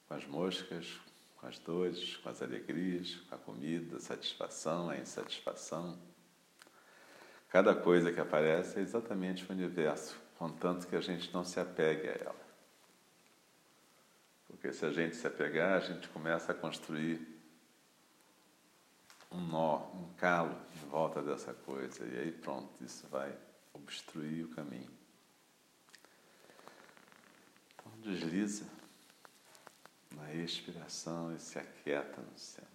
Com 0.07 0.13
as 0.13 0.27
moscas, 0.27 0.99
com 1.37 1.47
as 1.47 1.57
dores, 1.57 2.17
com 2.17 2.29
as 2.29 2.43
alegrias, 2.43 3.15
com 3.15 3.33
a 3.33 3.39
comida, 3.39 3.97
a 3.97 3.99
satisfação, 3.99 4.91
a 4.91 4.97
insatisfação. 4.97 5.97
Cada 7.49 7.73
coisa 7.73 8.13
que 8.13 8.19
aparece 8.19 8.77
é 8.77 8.83
exatamente 8.83 9.43
o 9.43 9.51
universo, 9.51 10.15
contanto 10.37 10.85
que 10.85 10.95
a 10.95 11.01
gente 11.01 11.33
não 11.33 11.43
se 11.43 11.59
apegue 11.59 12.07
a 12.09 12.11
ela. 12.11 12.48
Porque 14.59 14.73
se 14.73 14.85
a 14.85 14.91
gente 14.91 15.15
se 15.15 15.25
apegar, 15.25 15.77
a 15.77 15.79
gente 15.79 16.09
começa 16.09 16.51
a 16.51 16.55
construir 16.55 17.25
um 19.31 19.39
nó, 19.39 19.87
um 19.93 20.13
calo 20.17 20.53
em 20.75 20.89
volta 20.89 21.21
dessa 21.21 21.53
coisa. 21.53 22.05
E 22.05 22.19
aí 22.19 22.31
pronto, 22.33 22.83
isso 22.83 23.07
vai 23.07 23.33
obstruir 23.73 24.43
o 24.43 24.49
caminho. 24.49 24.91
Então 27.73 27.93
desliza 28.01 28.65
na 30.13 30.33
expiração 30.33 31.33
e 31.33 31.39
se 31.39 31.57
aquieta 31.57 32.21
no 32.21 32.37
centro. 32.37 32.69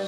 As 0.00 0.07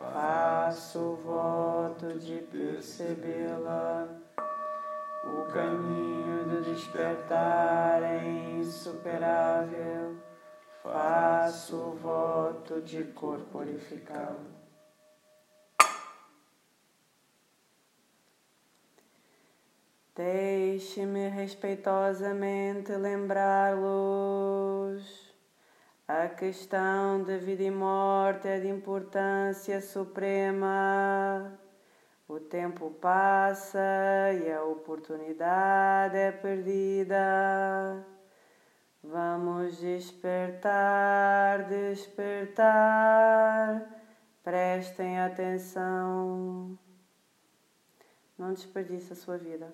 Faço 0.00 1.16
voto 1.16 2.18
de 2.18 2.38
percebê-la. 2.38 4.08
O 5.22 5.44
caminho 5.52 6.44
do 6.48 6.62
despertar 6.62 8.02
é 8.02 8.26
insuperável, 8.58 10.16
faço 10.82 11.92
voto 12.02 12.80
de 12.80 13.04
corporificá-lo. 13.04 14.58
Deixe-me 20.16 21.28
respeitosamente 21.28 22.92
lembrá-los. 22.92 24.30
A 26.12 26.28
questão 26.28 27.22
de 27.22 27.38
vida 27.38 27.62
e 27.62 27.70
morte 27.70 28.48
é 28.48 28.58
de 28.58 28.66
importância 28.66 29.80
suprema. 29.80 31.56
O 32.26 32.40
tempo 32.40 32.90
passa 33.00 33.78
e 34.32 34.50
a 34.50 34.64
oportunidade 34.64 36.16
é 36.16 36.32
perdida. 36.32 38.04
Vamos 39.04 39.78
despertar, 39.78 41.68
despertar. 41.68 42.58
Prestem 44.42 45.20
atenção. 45.20 46.76
Não 48.36 48.52
desperdice 48.52 49.12
a 49.12 49.16
sua 49.16 49.38
vida. 49.38 49.72